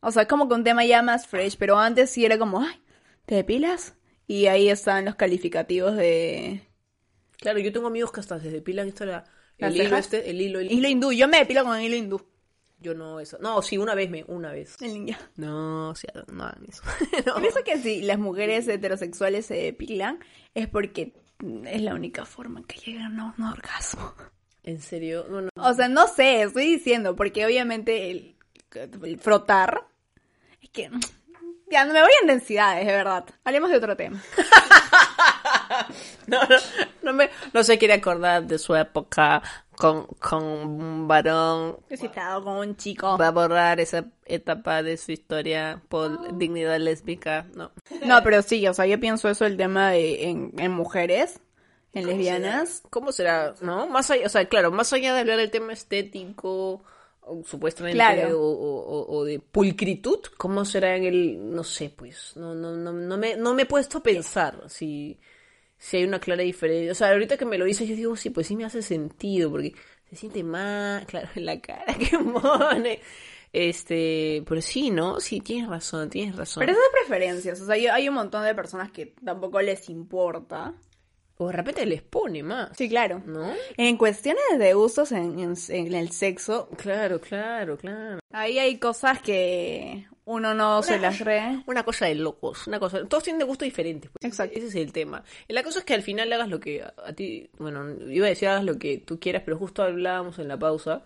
[0.00, 2.80] O sea, como que un tema ya más fresh, pero antes sí era como, ay,
[3.24, 3.94] ¿te depilas?
[4.26, 6.62] Y ahí están los calificativos de...
[7.38, 9.24] Claro, yo tengo amigos que hasta se depilan esto la...
[9.58, 12.20] ¿Las El hilo este, el hilo, el Hilo hindú, yo me depilo con hilo hindú.
[12.78, 13.38] Yo no, eso.
[13.40, 14.76] No, sí, una vez me, una vez.
[14.80, 15.18] El ninja.
[15.36, 16.82] No, o sea, no hagan eso.
[17.26, 17.36] No.
[17.36, 20.20] Pienso que si las mujeres heterosexuales se depilan
[20.54, 21.14] es porque
[21.64, 24.14] es la única forma en que llegan a un orgasmo.
[24.62, 25.26] ¿En serio?
[25.28, 25.50] No, no.
[25.54, 28.36] O sea, no sé, estoy diciendo, porque obviamente el,
[28.74, 29.86] el frotar.
[30.60, 30.90] Es que.
[31.68, 33.24] Ya, no me voy en densidades, de verdad.
[33.44, 34.22] Hablemos de otro tema.
[36.26, 36.56] No, no,
[37.02, 39.42] no, me, no se quiere acordar de su época
[39.76, 41.76] con, con un varón.
[41.96, 43.16] Citado con un chico.
[43.18, 47.46] Va a borrar esa etapa de su historia por dignidad lésbica.
[47.54, 47.70] No.
[48.04, 51.40] No, pero sí, o sea, yo pienso eso el tema de en, en mujeres,
[51.92, 52.82] en lesbianas.
[52.90, 53.54] ¿Cómo será?
[53.60, 53.86] ¿No?
[53.86, 56.82] Más allá, o sea, claro, más allá de hablar del tema estético,
[57.28, 58.40] o supuestamente, Claro.
[58.40, 62.92] o, o- o de pulcritud, ¿cómo será en el, no sé, pues, no, no, no,
[62.92, 65.18] no me, no me he puesto a pensar si,
[65.78, 66.92] si hay una clara diferencia.
[66.92, 69.50] O sea, ahorita que me lo dices, yo digo, sí, pues sí me hace sentido,
[69.50, 69.74] porque
[70.10, 73.00] se siente más, claro, en la cara que pone.
[73.52, 75.18] Este, pero sí, ¿no?
[75.20, 76.60] Sí, tienes razón, tienes razón.
[76.60, 77.60] Pero es preferencias.
[77.60, 80.74] O sea, hay un montón de personas que tampoco les importa.
[81.38, 83.22] O de repente les pone más, Sí, claro.
[83.26, 83.52] ¿no?
[83.76, 88.20] En cuestiones de gustos en, en- en el sexo, Claro, claro, claro.
[88.32, 91.62] ahí hay cosas que uno no se las cree.
[91.66, 93.06] Una cosa de locos, una cosa.
[93.06, 94.10] Todos tienen de gusto diferente.
[94.10, 94.24] pues.
[94.24, 94.58] Exacto.
[94.58, 95.22] Ese es el tema.
[95.46, 98.28] Y la cosa es que al final hagas lo que a, ti, bueno, iba a
[98.28, 101.04] decir hagas lo que tú quieras, pero justo hablábamos en la pausa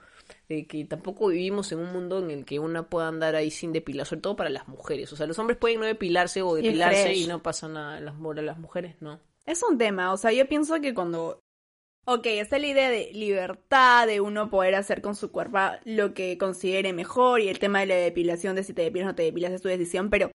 [0.48, 3.72] de que tampoco vivimos en un mundo en el que una pueda andar ahí sin
[3.72, 5.12] depilar, sobre todo para las mujeres.
[5.12, 7.24] O sea, los hombres pueden no depilarse o Y depilarse fresh.
[7.24, 8.00] y no pasa nada.
[8.00, 9.20] Las, las mujeres no.
[9.44, 11.42] Es un tema, o sea, yo pienso que cuando...
[12.12, 16.36] Ok, está la idea de libertad, de uno poder hacer con su cuerpo lo que
[16.38, 19.22] considere mejor y el tema de la depilación, de si te depilas o no te
[19.22, 20.32] depilas es tu decisión, pero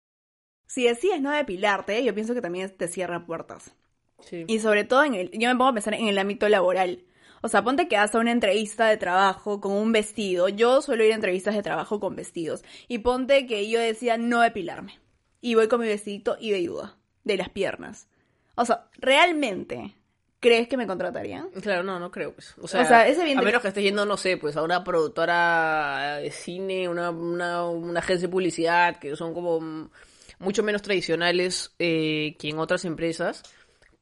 [0.68, 3.76] si decides no depilarte, yo pienso que también te cierra puertas.
[4.22, 4.46] Sí.
[4.48, 7.04] Y sobre todo en el, yo me pongo a pensar en el ámbito laboral.
[7.42, 10.48] O sea, ponte que vas a una entrevista de trabajo con un vestido.
[10.48, 12.64] Yo suelo ir a entrevistas de trabajo con vestidos.
[12.88, 15.02] Y ponte que yo decía no depilarme.
[15.42, 16.96] Y voy con mi vestidito y velluda.
[17.26, 18.08] De las piernas.
[18.56, 19.94] O sea, ¿realmente
[20.46, 21.50] crees que me contratarían?
[21.62, 22.54] Claro, no, no creo, pues.
[22.62, 26.18] O sea, O sea, a menos que estés yendo, no sé, pues a una productora
[26.22, 29.90] de cine, una, una, una agencia de publicidad, que son como
[30.38, 33.42] mucho menos tradicionales eh, que en otras empresas.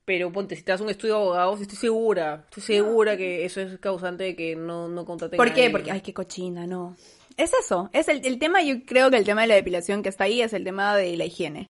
[0.04, 3.62] Pero ponte, si te das un estudio de abogados, estoy segura, estoy segura que eso
[3.62, 5.70] es causante de que no, no contraten ¿Por qué?
[5.70, 6.98] Porque, ay, qué cochina, no.
[7.38, 7.89] Es eso.
[7.94, 10.41] Es el, el tema, yo creo que el tema de la depilación que está ahí
[10.41, 11.70] es el tema de la higiene.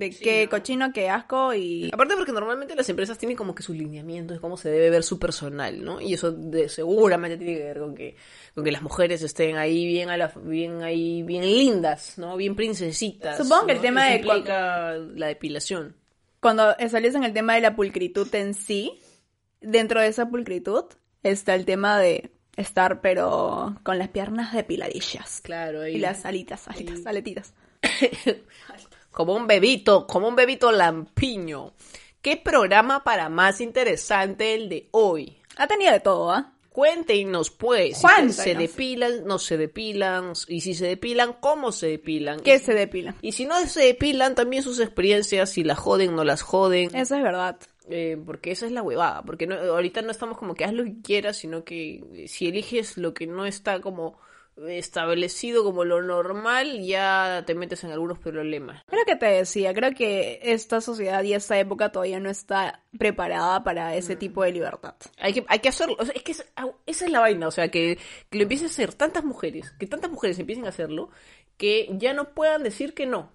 [0.00, 1.90] De qué cochino, qué asco y...
[1.92, 5.02] Aparte porque normalmente las empresas tienen como que sus lineamientos de cómo se debe ver
[5.02, 6.00] su personal, ¿no?
[6.00, 8.16] Y eso de- seguramente tiene que ver con que,
[8.54, 12.36] con que las mujeres estén ahí bien a la, bien ahí, bien lindas, ¿no?
[12.36, 13.36] Bien princesitas.
[13.36, 15.94] Supongo que el tema de implica la depilación.
[16.40, 18.98] cuando sales en el tema de la pulcritud en sí,
[19.60, 20.84] dentro de esa pulcritud
[21.22, 25.40] está el tema de estar pero con las piernas depiladillas.
[25.42, 25.96] Claro, ahí.
[25.96, 27.52] Y las alitas, alitas, aletitas.
[29.10, 31.72] Como un bebito, como un bebito lampiño.
[32.22, 35.38] ¿Qué programa para más interesante el de hoy?
[35.56, 36.52] Ha tenido de todo, ¿ah?
[36.70, 42.40] Cuéntenos, pues, si se depilan, no se depilan, y si se depilan, cómo se depilan.
[42.40, 43.16] Que se depilan.
[43.22, 46.94] Y si no se depilan, también sus experiencias, si las joden, no las joden.
[46.94, 47.56] Eso es verdad.
[47.88, 49.22] Eh, porque esa es la huevada.
[49.22, 52.46] Porque no, ahorita no estamos como que haz lo que quieras, sino que eh, si
[52.46, 54.18] eliges lo que no está como
[54.68, 58.82] establecido como lo normal, ya te metes en algunos problemas.
[58.86, 63.62] Creo que te decía, creo que esta sociedad y esta época todavía no está preparada
[63.64, 64.94] para ese tipo de libertad.
[65.18, 65.96] Hay que, hay que hacerlo.
[65.98, 66.46] O sea, es que es-
[66.86, 67.48] esa es la vaina.
[67.48, 67.98] O sea, que,
[68.28, 71.10] que lo empiecen a hacer tantas mujeres, que tantas mujeres empiecen a hacerlo,
[71.56, 73.32] que ya no puedan decir que no.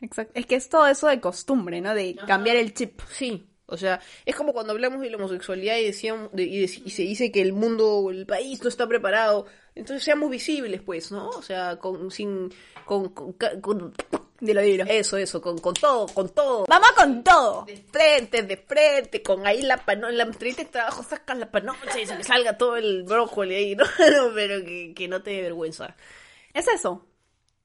[0.00, 0.32] Exacto.
[0.38, 1.94] Es que es todo eso de costumbre, ¿no?
[1.94, 3.00] De cambiar el chip.
[3.10, 6.68] Sí, o sea, es como cuando hablamos de la homosexualidad y, decían, de- y, y
[6.90, 9.46] se dice que el mundo o el país no está preparado.
[9.74, 11.28] Entonces seamos visibles, pues, ¿no?
[11.30, 12.52] O sea, con, sin,
[12.84, 13.92] con, con, con-
[14.40, 14.84] Dilo, dilo.
[14.86, 16.64] eso, eso, con, con todo, con todo.
[16.68, 17.64] ¡Vamos con todo!
[17.64, 21.98] De frente, de frente, con ahí la panocha, la entrevista de trabajo, sacas la panocha
[22.00, 23.84] y se le salga todo el brócoli ahí, ¿no?
[23.84, 25.96] No, pero que, que no te dé vergüenza.
[26.52, 27.04] Es eso.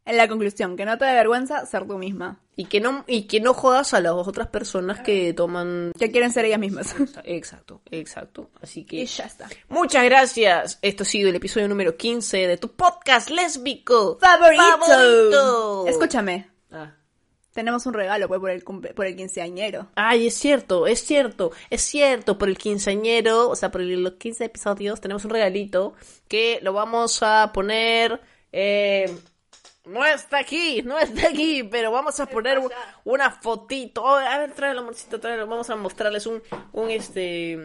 [0.06, 2.40] En la conclusión, que no te dé vergüenza ser tú misma.
[2.56, 5.92] Y que no, y que no jodas a las otras personas que toman...
[6.00, 6.96] Que quieren ser ellas mismas.
[7.26, 8.50] Exacto, exacto.
[8.62, 8.96] Así que...
[8.98, 9.48] y ya está.
[9.68, 10.80] Muchas gracias.
[10.82, 14.64] Esto ha sido el episodio número 15 de tu podcast lésbico Favorito.
[14.80, 15.88] favorito.
[15.88, 16.50] Escúchame.
[16.72, 16.96] Ah.
[17.54, 19.90] Tenemos un regalo pues, por el cumple- por el quinceañero.
[19.96, 22.38] Ay, es cierto, es cierto, es cierto.
[22.38, 25.94] Por el quinceañero, o sea, por los 15 episodios, tenemos un regalito
[26.28, 28.22] que lo vamos a poner.
[28.52, 29.14] Eh,
[29.90, 32.72] no está aquí, no está aquí, pero vamos a poner un-
[33.06, 34.04] una fotito.
[34.04, 35.48] Oh, a ver, tráelo, amorcito, tráelo.
[35.48, 36.42] Vamos a mostrarles un,
[36.74, 37.56] un este,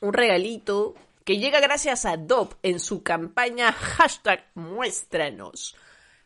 [0.00, 5.76] un regalito que llega gracias a Dop en su campaña hashtag muéstranos.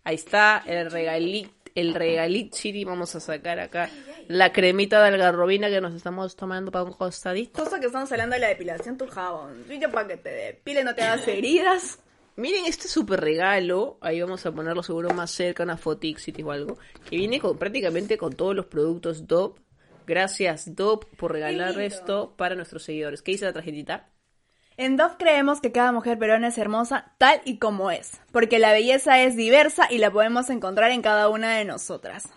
[0.05, 3.89] Ahí está el regalito, el regalito, Chiri, vamos a sacar acá
[4.29, 7.65] la cremita de algarrobina que nos estamos tomando para un costadito.
[7.65, 9.65] Cosa que estamos hablando de la depilación, tu jabón.
[9.93, 11.99] para que te depile, no te hagas heridas.
[12.37, 16.79] Miren este super regalo, ahí vamos a ponerlo seguro más cerca, una fotixity o algo,
[17.09, 19.59] que viene con prácticamente con todos los productos DOP.
[20.07, 23.23] Gracias DOP por regalar esto para nuestros seguidores.
[23.23, 24.09] ¿Qué dice la tarjetita?
[24.79, 28.73] En Dove creemos que cada mujer peruana es hermosa tal y como es, porque la
[28.73, 32.29] belleza es diversa y la podemos encontrar en cada una de nosotras.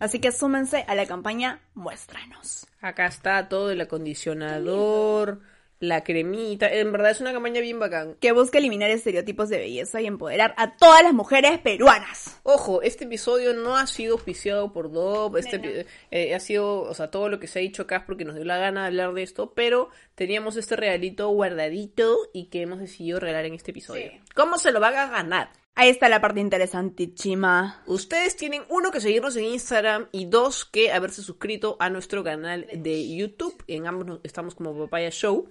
[0.00, 2.66] Así que súmense a la campaña Muéstranos.
[2.80, 5.42] Acá está todo el acondicionador,
[5.82, 6.72] la cremita.
[6.72, 8.14] En verdad es una campaña bien bacán.
[8.20, 12.40] Que busca eliminar estereotipos de belleza y empoderar a todas las mujeres peruanas.
[12.44, 15.40] Ojo, este episodio no ha sido auspiciado por Dove.
[15.40, 18.24] Este eh, ha sido, o sea, todo lo que se ha dicho acá es porque
[18.24, 19.54] nos dio la gana de hablar de esto.
[19.54, 24.12] Pero teníamos este regalito guardadito y que hemos decidido regalar en este episodio.
[24.36, 25.61] ¿Cómo se lo van a ganar?
[25.74, 27.82] Ahí está la parte interesante, Chima.
[27.86, 32.66] Ustedes tienen uno que seguirnos en Instagram y dos que haberse suscrito a nuestro canal
[32.74, 33.64] de YouTube.
[33.66, 35.48] En ambos estamos como Papaya Show.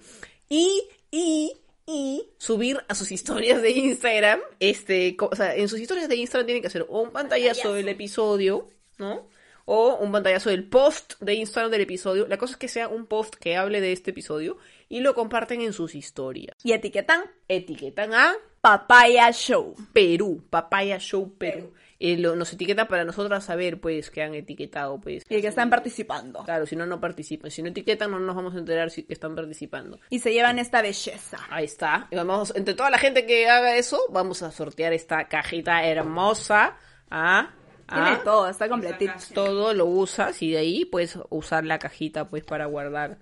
[0.48, 1.52] Y, y,
[1.86, 4.38] y subir a sus historias de Instagram.
[4.60, 8.68] Este, o sea, en sus historias de Instagram tienen que hacer un pantallazo del episodio,
[8.98, 9.26] ¿no?
[9.64, 12.28] O un pantallazo del post de Instagram del episodio.
[12.28, 14.56] La cosa es que sea un post que hable de este episodio
[14.92, 16.54] y lo comparten en sus historias.
[16.62, 17.22] Y etiquetan.
[17.48, 19.74] Etiquetan a Papaya Show.
[19.94, 20.44] Perú.
[20.50, 21.72] Papaya Show Perú.
[21.98, 25.24] Eh, nos etiquetan para nosotras saber, pues, que han etiquetado, pues.
[25.30, 26.44] Y que están participando.
[26.44, 27.50] Claro, si no, no participan.
[27.50, 29.98] Si no etiquetan, no nos vamos a enterar si que están participando.
[30.10, 31.38] Y se llevan esta belleza.
[31.48, 32.08] Ahí está.
[32.10, 36.76] Y vamos, entre toda la gente que haga eso, vamos a sortear esta cajita hermosa.
[37.10, 37.48] ¿ah?
[37.88, 39.14] Tiene todo, está completito.
[39.34, 43.18] Todo lo usas y de ahí puedes usar la cajita, pues, para guardar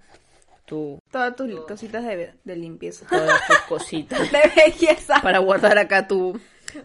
[1.10, 3.06] Todas tus cositas de, de, limpieza.
[3.08, 4.20] Todas tus cositas.
[4.30, 5.20] de belleza.
[5.22, 6.38] Para guardar acá tu,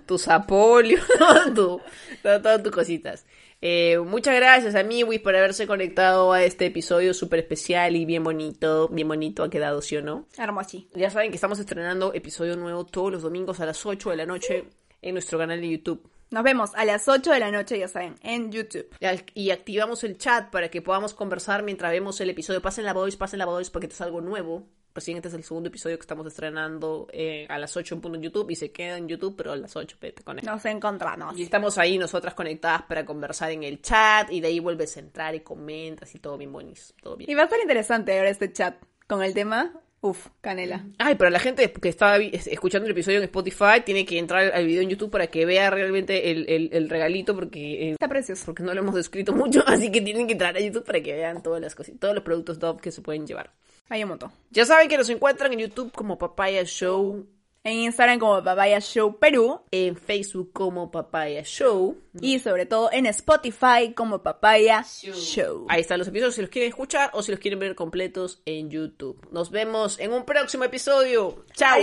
[0.06, 1.06] tus apolios,
[1.54, 1.80] tu,
[2.24, 3.26] todas tus cositas.
[3.62, 8.24] Eh, muchas gracias a Miwis por haberse conectado a este episodio súper especial y bien
[8.24, 8.90] bonito.
[8.90, 10.28] Bien bonito ha quedado, ¿sí o no?
[10.38, 10.84] Hermoso.
[10.94, 14.26] Ya saben que estamos estrenando episodio nuevo todos los domingos a las 8 de la
[14.26, 14.66] noche
[15.02, 16.10] en nuestro canal de YouTube.
[16.32, 18.90] Nos vemos a las 8 de la noche, ya saben, en YouTube.
[19.34, 22.62] Y activamos el chat para que podamos conversar mientras vemos el episodio.
[22.62, 24.68] Pasen la voz, pasen la voz porque te es algo nuevo.
[24.92, 28.16] Pues este es el segundo episodio que estamos estrenando eh, a las 8 en punto
[28.16, 30.54] en YouTube y se queda en YouTube, pero a las 8 te conectas.
[30.54, 31.38] Nos encontramos.
[31.38, 35.02] Y estamos ahí nosotras conectadas para conversar en el chat y de ahí vuelves a
[35.02, 36.82] entrar y comentas y todo bien bonito.
[37.04, 37.30] Todo bien.
[37.30, 39.74] Y va a estar interesante ahora este chat con el tema
[40.06, 40.86] Uf, canela.
[41.00, 44.68] Ay, pero la gente que está escuchando el episodio en Spotify tiene que entrar al
[44.68, 47.90] video en YouTube para que vea realmente el, regalito porque...
[47.90, 48.46] Eh, está precioso.
[48.46, 51.12] Porque no lo hemos descrito mucho, así que tienen que entrar a YouTube para que
[51.12, 53.52] vean todas las cosas, todos los productos Dove que se pueden llevar.
[53.90, 54.32] Hay un montón.
[54.52, 57.26] Ya saben que nos encuentran en YouTube como Papaya Show
[57.66, 63.08] en Instagram como Papaya Show Perú, en Facebook como Papaya Show y sobre todo en
[63.08, 65.66] Spotify como Papaya Show.
[65.68, 68.70] Ahí están los episodios si los quieren escuchar o si los quieren ver completos en
[68.70, 69.20] YouTube.
[69.32, 71.44] Nos vemos en un próximo episodio.
[71.54, 71.80] Chao.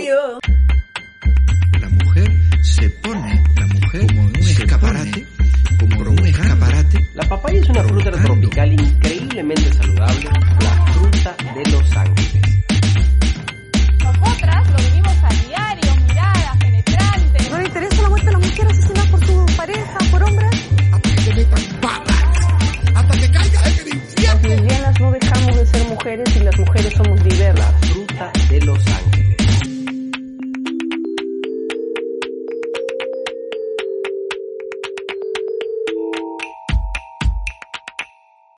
[1.81, 2.31] La mujer
[2.63, 5.27] se pone, la mujer como un escaparate,
[5.79, 6.99] como un escaparate.
[7.13, 10.29] La papaya es una fruta tropical increíblemente saludable,
[10.61, 12.72] la fruta de los ángeles.
[18.53, 20.49] ser asesinados por sus parejas, por hombres.
[20.91, 22.23] Hasta que te metan patas,
[22.95, 24.33] hasta que caigas en el infierno.
[24.33, 27.73] Las lesbianas no dejamos de ser mujeres y las mujeres somos diversas.
[27.81, 29.42] Fruta de los ángeles.